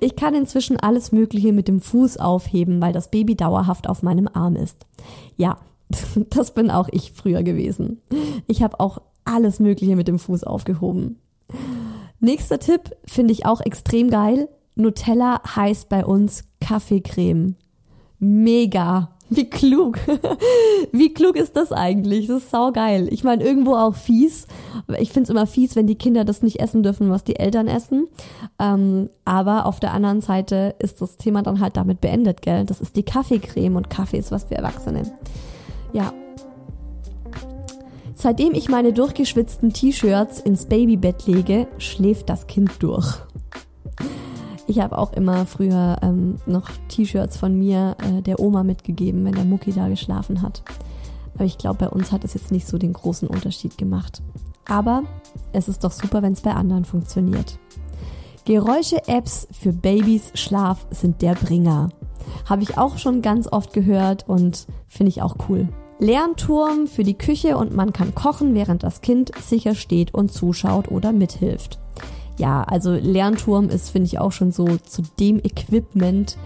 ich 0.00 0.16
kann 0.16 0.34
inzwischen 0.34 0.80
alles 0.80 1.12
Mögliche 1.12 1.52
mit 1.52 1.68
dem 1.68 1.80
Fuß 1.80 2.16
aufheben, 2.16 2.82
weil 2.82 2.92
das 2.92 3.08
Baby 3.08 3.36
dauerhaft 3.36 3.88
auf 3.88 4.02
meinem 4.02 4.28
Arm 4.32 4.56
ist. 4.56 4.84
Ja, 5.36 5.58
Das 6.30 6.54
bin 6.54 6.70
auch 6.70 6.88
ich 6.90 7.12
früher 7.12 7.42
gewesen. 7.42 8.00
Ich 8.46 8.62
habe 8.62 8.80
auch 8.80 9.00
alles 9.24 9.60
Mögliche 9.60 9.96
mit 9.96 10.08
dem 10.08 10.18
Fuß 10.18 10.44
aufgehoben. 10.44 11.18
Nächster 12.20 12.58
Tipp 12.58 12.96
finde 13.04 13.32
ich 13.32 13.46
auch 13.46 13.60
extrem 13.60 14.10
geil. 14.10 14.48
Nutella 14.74 15.42
heißt 15.56 15.88
bei 15.88 16.04
uns 16.04 16.44
Kaffeecreme. 16.60 17.56
Mega. 18.18 19.10
Wie 19.28 19.48
klug. 19.48 19.98
Wie 20.92 21.14
klug 21.14 21.36
ist 21.36 21.56
das 21.56 21.72
eigentlich? 21.72 22.26
Das 22.26 22.44
ist 22.44 22.50
saugeil. 22.50 23.08
Ich 23.10 23.24
meine, 23.24 23.42
irgendwo 23.42 23.74
auch 23.74 23.94
fies. 23.94 24.46
Ich 24.98 25.10
finde 25.10 25.24
es 25.24 25.30
immer 25.30 25.46
fies, 25.46 25.74
wenn 25.74 25.86
die 25.86 25.96
Kinder 25.96 26.24
das 26.24 26.42
nicht 26.42 26.60
essen 26.60 26.82
dürfen, 26.82 27.10
was 27.10 27.24
die 27.24 27.36
Eltern 27.36 27.66
essen. 27.66 28.08
Ähm, 28.58 29.08
aber 29.24 29.66
auf 29.66 29.80
der 29.80 29.94
anderen 29.94 30.20
Seite 30.20 30.74
ist 30.78 31.00
das 31.00 31.16
Thema 31.16 31.42
dann 31.42 31.60
halt 31.60 31.76
damit 31.76 32.00
beendet, 32.00 32.42
gell? 32.42 32.66
Das 32.66 32.80
ist 32.80 32.94
die 32.94 33.04
Kaffeecreme 33.04 33.76
und 33.76 33.88
Kaffee 33.88 34.18
ist 34.18 34.32
was 34.32 34.44
für 34.44 34.54
Erwachsene. 34.54 35.10
Ja. 35.92 36.12
Seitdem 38.14 38.54
ich 38.54 38.68
meine 38.68 38.92
durchgeschwitzten 38.92 39.72
T-Shirts 39.72 40.40
ins 40.40 40.66
Babybett 40.66 41.26
lege, 41.26 41.66
schläft 41.78 42.28
das 42.28 42.46
Kind 42.46 42.70
durch. 42.80 43.16
Ich 44.66 44.80
habe 44.80 44.96
auch 44.96 45.12
immer 45.12 45.44
früher 45.44 45.98
ähm, 46.02 46.36
noch 46.46 46.70
T-Shirts 46.88 47.36
von 47.36 47.58
mir 47.58 47.96
äh, 47.98 48.22
der 48.22 48.38
Oma 48.38 48.62
mitgegeben, 48.62 49.24
wenn 49.24 49.34
der 49.34 49.44
Mucki 49.44 49.72
da 49.72 49.88
geschlafen 49.88 50.40
hat. 50.40 50.62
Aber 51.34 51.44
ich 51.44 51.58
glaube, 51.58 51.86
bei 51.86 51.88
uns 51.88 52.12
hat 52.12 52.24
es 52.24 52.34
jetzt 52.34 52.52
nicht 52.52 52.66
so 52.66 52.78
den 52.78 52.92
großen 52.92 53.28
Unterschied 53.28 53.76
gemacht. 53.76 54.22
Aber 54.68 55.02
es 55.52 55.68
ist 55.68 55.82
doch 55.82 55.90
super, 55.90 56.22
wenn 56.22 56.34
es 56.34 56.42
bei 56.42 56.54
anderen 56.54 56.84
funktioniert. 56.84 57.58
Geräusche-Apps 58.44 59.48
für 59.50 59.72
Babys 59.72 60.30
Schlaf 60.34 60.86
sind 60.90 61.22
der 61.22 61.34
Bringer. 61.34 61.88
Habe 62.48 62.62
ich 62.62 62.78
auch 62.78 62.98
schon 62.98 63.22
ganz 63.22 63.48
oft 63.50 63.72
gehört 63.72 64.28
und 64.28 64.66
finde 64.88 65.10
ich 65.10 65.22
auch 65.22 65.36
cool. 65.48 65.68
Lernturm 66.02 66.86
für 66.86 67.04
die 67.04 67.16
Küche 67.16 67.56
und 67.56 67.74
man 67.74 67.92
kann 67.92 68.14
kochen, 68.14 68.54
während 68.54 68.82
das 68.82 69.00
Kind 69.00 69.30
sicher 69.40 69.74
steht 69.74 70.12
und 70.12 70.32
zuschaut 70.32 70.90
oder 70.90 71.12
mithilft 71.12 71.78
ja, 72.38 72.62
also 72.64 72.92
Lernturm 72.92 73.68
ist, 73.68 73.90
finde 73.90 74.06
ich, 74.06 74.18
auch 74.18 74.32
schon 74.32 74.52
so 74.52 74.66
zu 74.76 75.02
dem 75.20 75.38
Equipment 75.38 76.36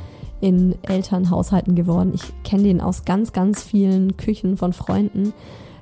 in 0.40 0.74
Elternhaushalten 0.82 1.74
geworden. 1.74 2.12
Ich 2.14 2.22
kenne 2.44 2.64
den 2.64 2.80
aus 2.80 3.04
ganz, 3.04 3.32
ganz 3.32 3.62
vielen 3.62 4.16
Küchen 4.16 4.56
von 4.56 4.72
Freunden. 4.72 5.32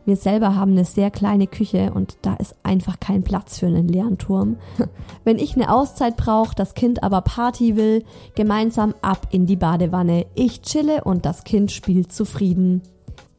Wir 0.06 0.16
selber 0.16 0.54
haben 0.54 0.72
eine 0.72 0.84
sehr 0.84 1.10
kleine 1.10 1.46
Küche 1.46 1.90
und 1.94 2.18
da 2.22 2.34
ist 2.34 2.54
einfach 2.62 3.00
kein 3.00 3.24
Platz 3.24 3.58
für 3.58 3.66
einen 3.66 3.88
Lernturm. 3.88 4.58
Wenn 5.24 5.38
ich 5.38 5.56
eine 5.56 5.72
Auszeit 5.72 6.16
brauche, 6.16 6.54
das 6.54 6.74
Kind 6.74 7.02
aber 7.02 7.22
Party 7.22 7.74
will, 7.74 8.04
gemeinsam 8.36 8.94
ab 9.00 9.28
in 9.30 9.46
die 9.46 9.56
Badewanne. 9.56 10.26
Ich 10.34 10.60
chille 10.60 11.02
und 11.04 11.24
das 11.24 11.42
Kind 11.44 11.72
spielt 11.72 12.12
zufrieden. 12.12 12.82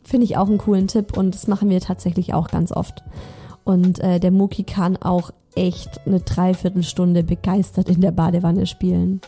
Finde 0.05 0.25
ich 0.25 0.37
auch 0.37 0.47
einen 0.47 0.59
coolen 0.59 0.87
Tipp 0.87 1.17
und 1.17 1.33
das 1.33 1.47
machen 1.47 1.69
wir 1.69 1.81
tatsächlich 1.81 2.35
auch 2.35 2.47
ganz 2.47 2.71
oft. 2.71 3.03
Und 3.63 3.99
äh, 3.99 4.19
der 4.19 4.29
Muki 4.29 4.63
kann 4.63 4.97
auch 4.97 5.31
echt 5.55 6.05
eine 6.05 6.19
Dreiviertelstunde 6.19 7.23
begeistert 7.23 7.89
in 7.89 8.01
der 8.01 8.11
Badewanne 8.11 8.67
spielen. 8.67 9.19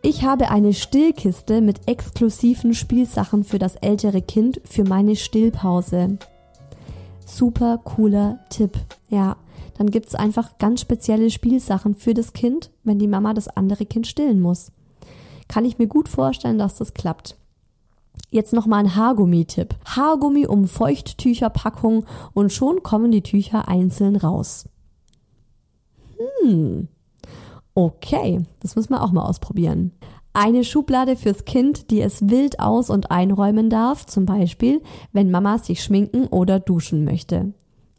Ich 0.00 0.22
habe 0.22 0.50
eine 0.50 0.72
Stillkiste 0.74 1.60
mit 1.60 1.88
exklusiven 1.88 2.72
Spielsachen 2.72 3.42
für 3.42 3.58
das 3.58 3.74
ältere 3.76 4.22
Kind 4.22 4.60
für 4.64 4.84
meine 4.84 5.16
Stillpause. 5.16 6.18
Super 7.26 7.80
cooler 7.82 8.38
Tipp. 8.48 8.78
Ja, 9.08 9.36
dann 9.76 9.90
gibt's 9.90 10.14
einfach 10.14 10.58
ganz 10.58 10.82
spezielle 10.82 11.30
Spielsachen 11.30 11.96
für 11.96 12.14
das 12.14 12.32
Kind, 12.32 12.70
wenn 12.84 13.00
die 13.00 13.08
Mama 13.08 13.34
das 13.34 13.48
andere 13.48 13.86
Kind 13.86 14.06
stillen 14.06 14.40
muss. 14.40 14.70
Kann 15.48 15.64
ich 15.64 15.78
mir 15.78 15.88
gut 15.88 16.08
vorstellen, 16.08 16.58
dass 16.58 16.76
das 16.76 16.94
klappt. 16.94 17.36
Jetzt 18.30 18.52
nochmal 18.52 18.80
ein 18.80 18.96
Haargummi-Tipp. 18.96 19.76
Haargummi 19.84 20.46
um 20.46 20.66
Feuchttücherpackung 20.66 22.04
und 22.32 22.52
schon 22.52 22.82
kommen 22.82 23.12
die 23.12 23.22
Tücher 23.22 23.68
einzeln 23.68 24.16
raus. 24.16 24.68
Hm. 26.42 26.88
Okay, 27.74 28.42
das 28.60 28.76
müssen 28.76 28.90
wir 28.90 29.02
auch 29.02 29.12
mal 29.12 29.24
ausprobieren. 29.24 29.92
Eine 30.32 30.64
Schublade 30.64 31.14
fürs 31.14 31.44
Kind, 31.44 31.92
die 31.92 32.00
es 32.00 32.28
wild 32.28 32.58
aus- 32.58 32.90
und 32.90 33.12
einräumen 33.12 33.70
darf, 33.70 34.04
zum 34.06 34.26
Beispiel, 34.26 34.82
wenn 35.12 35.30
Mama 35.30 35.58
sich 35.58 35.82
schminken 35.82 36.26
oder 36.26 36.58
duschen 36.58 37.04
möchte. 37.04 37.52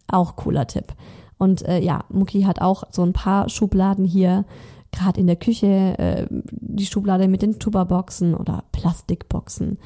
Auch 0.10 0.36
cooler 0.36 0.68
Tipp. 0.68 0.94
Und 1.38 1.66
äh, 1.66 1.80
ja, 1.80 2.04
Muki 2.10 2.42
hat 2.44 2.62
auch 2.62 2.84
so 2.92 3.04
ein 3.04 3.14
paar 3.14 3.50
Schubladen 3.50 4.06
hier, 4.06 4.46
gerade 4.96 5.20
in 5.20 5.28
der 5.28 5.36
Küche, 5.36 5.98
äh, 5.98 6.28
die 6.32 6.86
Schublade 6.86 7.28
mit 7.28 7.42
den 7.42 7.60
Tupperboxen 7.60 8.34
oder 8.34 8.64
Plastikboxen. 8.72 9.78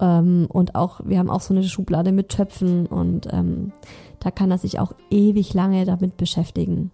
Ähm, 0.00 0.46
und 0.48 0.74
auch, 0.74 1.00
wir 1.04 1.18
haben 1.18 1.30
auch 1.30 1.40
so 1.40 1.54
eine 1.54 1.62
Schublade 1.64 2.12
mit 2.12 2.30
Töpfen 2.30 2.86
und 2.86 3.28
ähm, 3.32 3.72
da 4.20 4.30
kann 4.30 4.50
er 4.50 4.58
sich 4.58 4.78
auch 4.78 4.92
ewig 5.10 5.54
lange 5.54 5.84
damit 5.84 6.16
beschäftigen. 6.16 6.90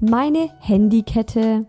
Meine 0.00 0.50
Handykette. 0.60 1.66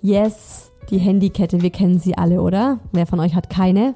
Yes, 0.00 0.70
die 0.90 0.98
Handykette, 0.98 1.62
wir 1.62 1.70
kennen 1.70 1.98
sie 1.98 2.16
alle, 2.16 2.42
oder? 2.42 2.80
Wer 2.92 3.06
von 3.06 3.20
euch 3.20 3.34
hat 3.34 3.48
keine? 3.48 3.94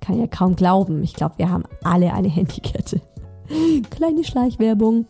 Kann 0.00 0.18
ja 0.18 0.26
kaum 0.26 0.56
glauben. 0.56 1.02
Ich 1.02 1.14
glaube, 1.14 1.38
wir 1.38 1.50
haben 1.50 1.64
alle 1.82 2.12
eine 2.12 2.28
Handykette. 2.28 3.00
Kleine 3.90 4.24
Schleichwerbung. 4.24 5.06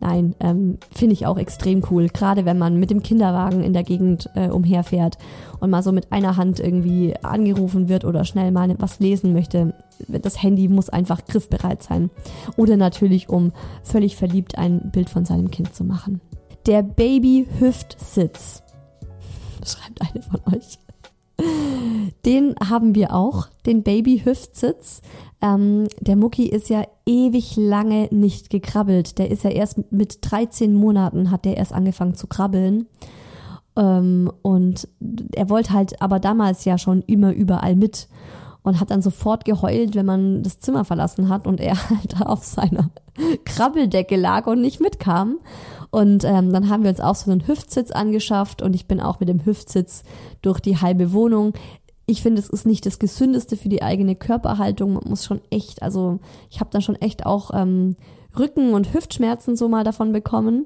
Nein, 0.00 0.34
ähm, 0.40 0.78
finde 0.92 1.12
ich 1.12 1.26
auch 1.26 1.38
extrem 1.38 1.84
cool. 1.90 2.08
Gerade 2.08 2.44
wenn 2.44 2.58
man 2.58 2.76
mit 2.76 2.90
dem 2.90 3.02
Kinderwagen 3.02 3.62
in 3.62 3.72
der 3.72 3.84
Gegend 3.84 4.28
äh, 4.34 4.48
umherfährt 4.48 5.16
und 5.60 5.70
mal 5.70 5.82
so 5.84 5.92
mit 5.92 6.10
einer 6.10 6.36
Hand 6.36 6.58
irgendwie 6.58 7.14
angerufen 7.22 7.88
wird 7.88 8.04
oder 8.04 8.24
schnell 8.24 8.50
mal 8.50 8.74
was 8.78 8.98
lesen 8.98 9.32
möchte. 9.32 9.74
Das 10.08 10.42
Handy 10.42 10.66
muss 10.66 10.88
einfach 10.88 11.24
griffbereit 11.24 11.84
sein. 11.84 12.10
Oder 12.56 12.76
natürlich, 12.76 13.28
um 13.28 13.52
völlig 13.84 14.16
verliebt 14.16 14.58
ein 14.58 14.90
Bild 14.90 15.08
von 15.08 15.24
seinem 15.24 15.52
Kind 15.52 15.72
zu 15.72 15.84
machen. 15.84 16.20
Der 16.66 16.82
Baby-Hüftsitz. 16.82 18.64
Schreibt 19.64 20.00
eine 20.00 20.22
von 20.22 20.40
euch. 20.52 20.78
Den 22.24 22.54
haben 22.68 22.94
wir 22.94 23.14
auch, 23.14 23.48
den 23.66 23.82
Baby-Hüftsitz. 23.82 25.00
Ähm, 25.40 25.88
der 26.00 26.16
Mucki 26.16 26.46
ist 26.46 26.68
ja 26.68 26.84
ewig 27.04 27.56
lange 27.56 28.08
nicht 28.10 28.50
gekrabbelt. 28.50 29.18
Der 29.18 29.30
ist 29.30 29.44
ja 29.44 29.50
erst 29.50 29.92
mit 29.92 30.18
13 30.22 30.72
Monaten 30.74 31.30
hat 31.30 31.44
der 31.44 31.56
erst 31.56 31.72
angefangen 31.72 32.14
zu 32.14 32.26
krabbeln. 32.28 32.86
Ähm, 33.76 34.30
und 34.42 34.88
er 35.34 35.50
wollte 35.50 35.72
halt 35.72 36.00
aber 36.00 36.20
damals 36.20 36.64
ja 36.64 36.78
schon 36.78 37.02
immer 37.02 37.32
überall 37.32 37.74
mit 37.74 38.08
und 38.62 38.78
hat 38.78 38.90
dann 38.90 39.02
sofort 39.02 39.44
geheult, 39.44 39.94
wenn 39.94 40.06
man 40.06 40.42
das 40.42 40.60
Zimmer 40.60 40.84
verlassen 40.84 41.28
hat 41.28 41.46
und 41.46 41.60
er 41.60 41.76
halt 41.90 42.20
auf 42.24 42.44
seiner 42.44 42.90
Krabbeldecke 43.44 44.16
lag 44.16 44.46
und 44.46 44.60
nicht 44.60 44.80
mitkam. 44.80 45.38
Und 45.92 46.24
ähm, 46.24 46.54
dann 46.54 46.70
haben 46.70 46.84
wir 46.84 46.90
uns 46.90 47.00
auch 47.00 47.14
so 47.14 47.30
einen 47.30 47.46
Hüftsitz 47.46 47.90
angeschafft 47.90 48.62
und 48.62 48.74
ich 48.74 48.86
bin 48.86 48.98
auch 48.98 49.20
mit 49.20 49.28
dem 49.28 49.44
Hüftsitz 49.44 50.04
durch 50.40 50.58
die 50.58 50.78
halbe 50.78 51.12
Wohnung. 51.12 51.52
Ich 52.06 52.22
finde, 52.22 52.40
es 52.40 52.48
ist 52.48 52.64
nicht 52.64 52.86
das 52.86 52.98
Gesündeste 52.98 53.58
für 53.58 53.68
die 53.68 53.82
eigene 53.82 54.16
Körperhaltung. 54.16 54.94
Man 54.94 55.04
muss 55.06 55.26
schon 55.26 55.42
echt, 55.50 55.82
also 55.82 56.18
ich 56.48 56.60
habe 56.60 56.70
dann 56.72 56.80
schon 56.80 56.96
echt 56.96 57.26
auch 57.26 57.50
ähm, 57.52 57.96
Rücken- 58.38 58.72
und 58.72 58.94
Hüftschmerzen 58.94 59.54
so 59.54 59.68
mal 59.68 59.84
davon 59.84 60.12
bekommen. 60.12 60.64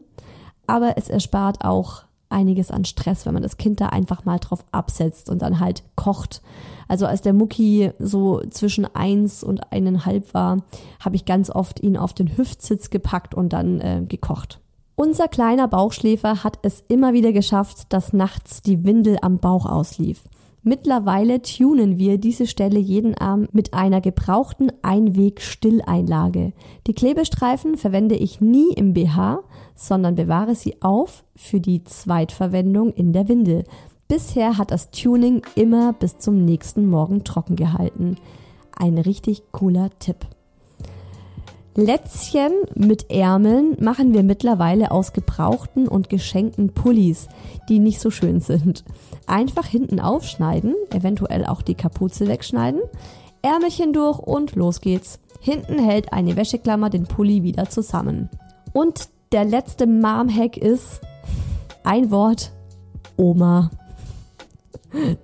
Aber 0.68 0.96
es 0.96 1.08
erspart 1.08 1.64
auch 1.64 2.04
einiges 2.28 2.70
an 2.70 2.84
Stress, 2.84 3.26
wenn 3.26 3.34
man 3.34 3.42
das 3.42 3.56
Kind 3.56 3.80
da 3.80 3.86
einfach 3.86 4.24
mal 4.24 4.38
drauf 4.38 4.64
absetzt 4.70 5.28
und 5.28 5.42
dann 5.42 5.58
halt 5.58 5.82
kocht. 5.96 6.40
Also 6.86 7.04
als 7.04 7.22
der 7.22 7.32
Mucki 7.32 7.90
so 7.98 8.42
zwischen 8.50 8.84
eins 8.94 9.42
und 9.42 9.72
eineinhalb 9.72 10.34
war, 10.34 10.58
habe 11.00 11.16
ich 11.16 11.24
ganz 11.24 11.50
oft 11.50 11.80
ihn 11.80 11.96
auf 11.96 12.14
den 12.14 12.36
Hüftsitz 12.36 12.90
gepackt 12.90 13.34
und 13.34 13.52
dann 13.52 13.80
äh, 13.80 14.02
gekocht. 14.06 14.60
Unser 14.98 15.28
kleiner 15.28 15.68
Bauchschläfer 15.68 16.42
hat 16.42 16.58
es 16.62 16.82
immer 16.88 17.12
wieder 17.12 17.34
geschafft, 17.34 17.92
dass 17.92 18.14
nachts 18.14 18.62
die 18.62 18.82
Windel 18.84 19.18
am 19.20 19.38
Bauch 19.38 19.66
auslief. 19.66 20.22
Mittlerweile 20.62 21.42
tunen 21.42 21.98
wir 21.98 22.16
diese 22.16 22.46
Stelle 22.46 22.78
jeden 22.78 23.14
Abend 23.14 23.54
mit 23.54 23.74
einer 23.74 24.00
gebrauchten 24.00 24.72
Einweg-Stilleinlage. 24.80 26.54
Die 26.86 26.94
Klebestreifen 26.94 27.76
verwende 27.76 28.16
ich 28.16 28.40
nie 28.40 28.72
im 28.72 28.94
BH, 28.94 29.40
sondern 29.74 30.14
bewahre 30.14 30.54
sie 30.54 30.80
auf 30.80 31.24
für 31.36 31.60
die 31.60 31.84
Zweitverwendung 31.84 32.90
in 32.94 33.12
der 33.12 33.28
Windel. 33.28 33.64
Bisher 34.08 34.56
hat 34.56 34.70
das 34.70 34.90
Tuning 34.90 35.42
immer 35.56 35.92
bis 35.92 36.16
zum 36.16 36.42
nächsten 36.42 36.88
Morgen 36.88 37.22
trocken 37.22 37.56
gehalten. 37.56 38.16
Ein 38.74 38.96
richtig 38.96 39.42
cooler 39.52 39.90
Tipp. 39.98 40.26
Lätzchen 41.76 42.52
mit 42.74 43.10
Ärmeln 43.10 43.76
machen 43.78 44.14
wir 44.14 44.22
mittlerweile 44.22 44.90
aus 44.90 45.12
gebrauchten 45.12 45.86
und 45.88 46.08
geschenkten 46.08 46.72
Pullis, 46.72 47.28
die 47.68 47.78
nicht 47.78 48.00
so 48.00 48.10
schön 48.10 48.40
sind. 48.40 48.82
Einfach 49.26 49.66
hinten 49.66 50.00
aufschneiden, 50.00 50.74
eventuell 50.90 51.44
auch 51.44 51.60
die 51.60 51.74
Kapuze 51.74 52.28
wegschneiden, 52.28 52.80
Ärmelchen 53.42 53.92
durch 53.92 54.18
und 54.18 54.56
los 54.56 54.80
geht's. 54.80 55.20
Hinten 55.40 55.78
hält 55.78 56.14
eine 56.14 56.34
Wäscheklammer 56.36 56.88
den 56.88 57.04
Pulli 57.04 57.42
wieder 57.42 57.68
zusammen. 57.68 58.30
Und 58.72 59.10
der 59.32 59.44
letzte 59.44 59.86
Mom-Hack 59.86 60.56
ist 60.56 61.02
ein 61.84 62.10
Wort, 62.10 62.52
Oma. 63.16 63.70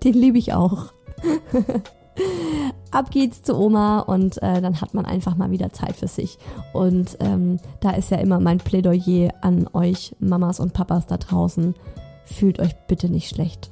Den 0.05 0.13
liebe 0.13 0.39
ich 0.39 0.53
auch. 0.53 0.93
Ab 2.93 3.11
geht's 3.11 3.43
zu 3.43 3.57
Oma 3.57 4.01
und 4.01 4.43
äh, 4.43 4.61
dann 4.61 4.82
hat 4.82 4.93
man 4.93 5.07
einfach 5.07 5.34
mal 5.34 5.51
wieder 5.51 5.72
Zeit 5.72 5.97
für 5.97 6.09
sich. 6.09 6.36
Und 6.74 7.16
ähm, 7.20 7.59
da 7.80 7.93
ist 7.93 8.11
ja 8.11 8.18
immer 8.18 8.38
mein 8.38 8.59
Plädoyer 8.59 9.32
an 9.40 9.66
euch 9.72 10.14
Mamas 10.20 10.61
und 10.61 10.74
Papas 10.74 11.07
da 11.07 11.16
draußen. 11.16 11.74
fühlt 12.26 12.61
euch 12.61 12.74
bitte 12.88 13.09
nicht 13.09 13.30
schlecht, 13.30 13.70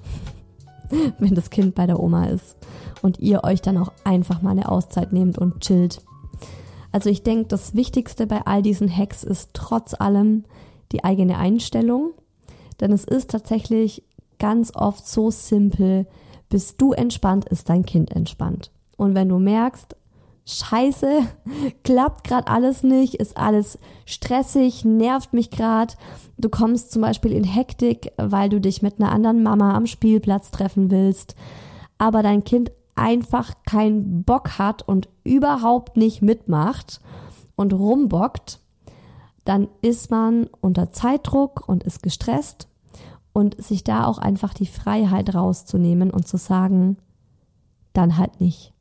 wenn 1.18 1.34
das 1.34 1.50
Kind 1.50 1.74
bei 1.74 1.86
der 1.86 2.00
Oma 2.00 2.26
ist 2.28 2.56
und 3.02 3.18
ihr 3.18 3.44
euch 3.44 3.60
dann 3.60 3.76
auch 3.76 3.92
einfach 4.04 4.40
mal 4.40 4.52
eine 4.52 4.70
Auszeit 4.70 5.12
nehmt 5.12 5.36
und 5.36 5.60
chillt. 5.60 6.00
Also 6.90 7.10
ich 7.10 7.22
denke, 7.22 7.48
das 7.48 7.74
Wichtigste 7.74 8.26
bei 8.26 8.46
all 8.46 8.62
diesen 8.62 8.94
Hacks 8.94 9.22
ist 9.22 9.50
trotz 9.52 9.92
allem 9.92 10.44
die 10.92 11.04
eigene 11.04 11.36
Einstellung, 11.36 12.12
denn 12.80 12.90
es 12.90 13.04
ist 13.04 13.30
tatsächlich 13.30 14.02
ganz 14.38 14.74
oft 14.74 15.06
so 15.06 15.30
simpel, 15.30 16.06
bist 16.48 16.80
du 16.80 16.92
entspannt, 16.92 17.44
ist 17.44 17.68
dein 17.68 17.84
Kind 17.84 18.10
entspannt. 18.10 18.70
Und 19.00 19.14
wenn 19.14 19.30
du 19.30 19.38
merkst, 19.38 19.96
scheiße, 20.44 21.22
klappt 21.84 22.24
gerade 22.24 22.48
alles 22.48 22.82
nicht, 22.82 23.14
ist 23.14 23.34
alles 23.34 23.78
stressig, 24.04 24.84
nervt 24.84 25.32
mich 25.32 25.48
gerade. 25.50 25.94
Du 26.36 26.50
kommst 26.50 26.92
zum 26.92 27.00
Beispiel 27.00 27.32
in 27.32 27.44
Hektik, 27.44 28.12
weil 28.18 28.50
du 28.50 28.60
dich 28.60 28.82
mit 28.82 29.00
einer 29.00 29.10
anderen 29.10 29.42
Mama 29.42 29.74
am 29.74 29.86
Spielplatz 29.86 30.50
treffen 30.50 30.90
willst, 30.90 31.34
aber 31.96 32.22
dein 32.22 32.44
Kind 32.44 32.72
einfach 32.94 33.54
keinen 33.64 34.22
Bock 34.22 34.58
hat 34.58 34.86
und 34.86 35.08
überhaupt 35.24 35.96
nicht 35.96 36.20
mitmacht 36.20 37.00
und 37.56 37.72
rumbockt, 37.72 38.60
dann 39.46 39.68
ist 39.80 40.10
man 40.10 40.46
unter 40.60 40.92
Zeitdruck 40.92 41.66
und 41.66 41.84
ist 41.84 42.02
gestresst 42.02 42.68
und 43.32 43.62
sich 43.62 43.82
da 43.82 44.04
auch 44.04 44.18
einfach 44.18 44.52
die 44.52 44.66
Freiheit 44.66 45.34
rauszunehmen 45.34 46.10
und 46.10 46.28
zu 46.28 46.36
sagen, 46.36 46.98
dann 47.94 48.18
halt 48.18 48.42
nicht. 48.42 48.74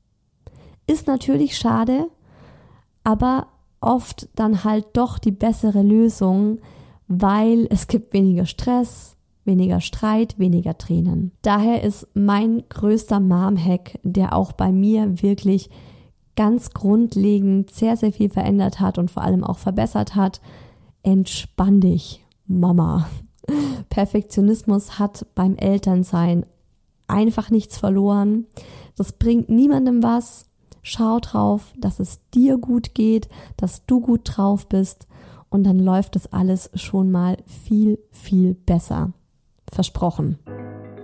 Ist 0.90 1.06
natürlich 1.06 1.56
schade, 1.56 2.10
aber 3.04 3.46
oft 3.80 4.28
dann 4.34 4.64
halt 4.64 4.88
doch 4.94 5.20
die 5.20 5.30
bessere 5.30 5.84
Lösung, 5.84 6.58
weil 7.08 7.68
es 7.70 7.88
gibt 7.88 8.12
weniger 8.12 8.48
Stress, 8.48 9.16
weniger 9.46 9.82
Streit, 9.82 10.40
weniger 10.40 10.80
Tränen. 10.80 11.32
Daher 11.44 11.84
ist 11.84 12.08
mein 12.16 12.64
größter 12.70 13.20
Mom-Hack, 13.20 14.00
der 14.02 14.34
auch 14.34 14.52
bei 14.52 14.72
mir 14.72 15.22
wirklich 15.22 15.70
ganz 16.36 16.72
grundlegend 16.72 17.70
sehr, 17.70 17.96
sehr 17.96 18.12
viel 18.12 18.32
verändert 18.32 18.80
hat 18.80 18.98
und 18.98 19.12
vor 19.12 19.22
allem 19.22 19.44
auch 19.44 19.60
verbessert 19.60 20.16
hat, 20.16 20.42
entspann 21.04 21.82
dich, 21.82 22.26
Mama. 22.48 23.08
Perfektionismus 23.92 24.98
hat 24.98 25.28
beim 25.36 25.56
Elternsein 25.56 26.48
einfach 27.08 27.52
nichts 27.52 27.78
verloren. 27.78 28.48
Das 28.96 29.12
bringt 29.12 29.50
niemandem 29.50 30.02
was. 30.02 30.49
Schau 30.92 31.20
drauf, 31.20 31.72
dass 31.78 32.00
es 32.00 32.20
dir 32.34 32.58
gut 32.58 32.96
geht, 32.96 33.30
dass 33.58 33.86
du 33.86 34.00
gut 34.00 34.22
drauf 34.24 34.66
bist 34.66 35.06
und 35.52 35.64
dann 35.64 35.78
läuft 35.78 36.16
das 36.16 36.34
alles 36.34 36.72
schon 36.74 37.12
mal 37.12 37.38
viel, 37.46 38.00
viel 38.10 38.56
besser. 38.56 39.12
Versprochen. 39.72 40.40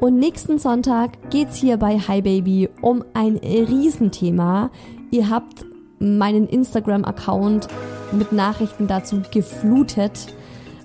Und 0.02 0.18
nächsten 0.18 0.58
Sonntag 0.58 1.30
geht's 1.30 1.58
hier 1.58 1.78
bei 1.78 2.00
Hi 2.00 2.24
Baby 2.24 2.68
um 2.82 3.04
ein 3.14 3.38
Riesenthema. 3.38 4.72
Ihr 5.12 5.30
habt 5.30 5.68
meinen 6.00 6.48
Instagram-Account 6.48 7.68
mit 8.12 8.32
Nachrichten 8.32 8.88
dazu 8.88 9.22
geflutet. 9.32 10.34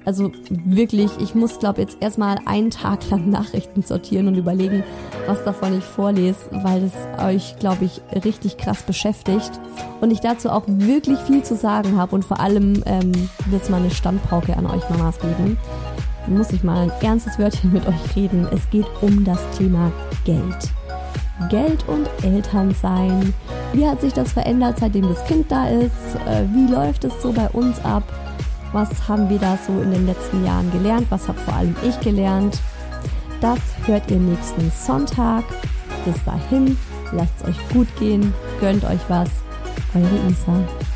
Also 0.05 0.32
wirklich, 0.48 1.11
ich 1.20 1.34
muss, 1.34 1.59
glaube 1.59 1.80
jetzt 1.80 1.98
erstmal 2.01 2.38
einen 2.46 2.70
Tag 2.70 3.09
lang 3.11 3.28
Nachrichten 3.30 3.82
sortieren 3.82 4.28
und 4.28 4.34
überlegen, 4.34 4.82
was 5.26 5.44
davon 5.44 5.76
ich 5.76 5.84
vorlese, 5.84 6.38
weil 6.51 6.84
es 6.84 7.22
euch, 7.22 7.57
glaube 7.59 7.84
ich, 7.84 8.01
richtig 8.24 8.57
krass 8.57 8.82
beschäftigt. 8.82 9.53
Und 10.01 10.11
ich 10.11 10.20
dazu 10.20 10.51
auch 10.51 10.64
wirklich 10.66 11.18
viel 11.20 11.42
zu 11.42 11.55
sagen 11.57 11.96
habe 11.96 12.14
und 12.14 12.24
vor 12.24 12.40
allem 12.40 12.82
ähm, 12.86 13.12
wird 13.46 13.62
es 13.62 13.68
mal 13.68 13.80
eine 13.80 13.90
Standpauke 13.90 14.57
an 14.57 14.66
euch 14.66 14.88
Mamas 14.88 15.18
geben. 15.20 15.59
Muss 16.26 16.53
ich 16.53 16.62
mal 16.62 16.78
ein 16.78 16.92
ernstes 17.03 17.38
Wörtchen 17.38 17.72
mit 17.72 17.86
euch 17.86 18.16
reden. 18.16 18.46
Es 18.53 18.68
geht 18.70 18.86
um 19.01 19.24
das 19.24 19.38
Thema 19.57 19.90
Geld. 20.24 20.70
Geld 21.48 21.88
und 21.88 22.09
Elternsein. 22.22 23.32
Wie 23.72 23.86
hat 23.86 24.01
sich 24.01 24.12
das 24.12 24.32
verändert, 24.32 24.78
seitdem 24.78 25.09
das 25.09 25.24
Kind 25.24 25.51
da 25.51 25.68
ist? 25.68 26.16
Äh, 26.26 26.44
wie 26.53 26.70
läuft 26.70 27.05
es 27.05 27.22
so 27.22 27.32
bei 27.32 27.48
uns 27.48 27.82
ab? 27.84 28.03
Was 28.73 29.09
haben 29.09 29.29
wir 29.29 29.39
da 29.39 29.59
so 29.66 29.81
in 29.81 29.91
den 29.91 30.07
letzten 30.07 30.45
Jahren 30.45 30.71
gelernt? 30.71 31.07
Was 31.11 31.27
habe 31.27 31.39
vor 31.41 31.55
allem 31.55 31.75
ich 31.83 31.99
gelernt? 32.01 32.61
Das 33.41 33.59
hört 33.87 34.11
ihr 34.11 34.18
nächsten 34.18 34.71
Sonntag. 34.71 35.45
Bis 36.05 36.23
dahin, 36.25 36.79
lasst 37.12 37.33
es 37.41 37.49
euch 37.49 37.68
gut 37.71 37.89
gehen, 37.99 38.33
gönnt 38.61 38.85
euch 38.85 39.01
was. 39.09 39.29
Eure 39.95 40.31
Isa. 40.31 40.89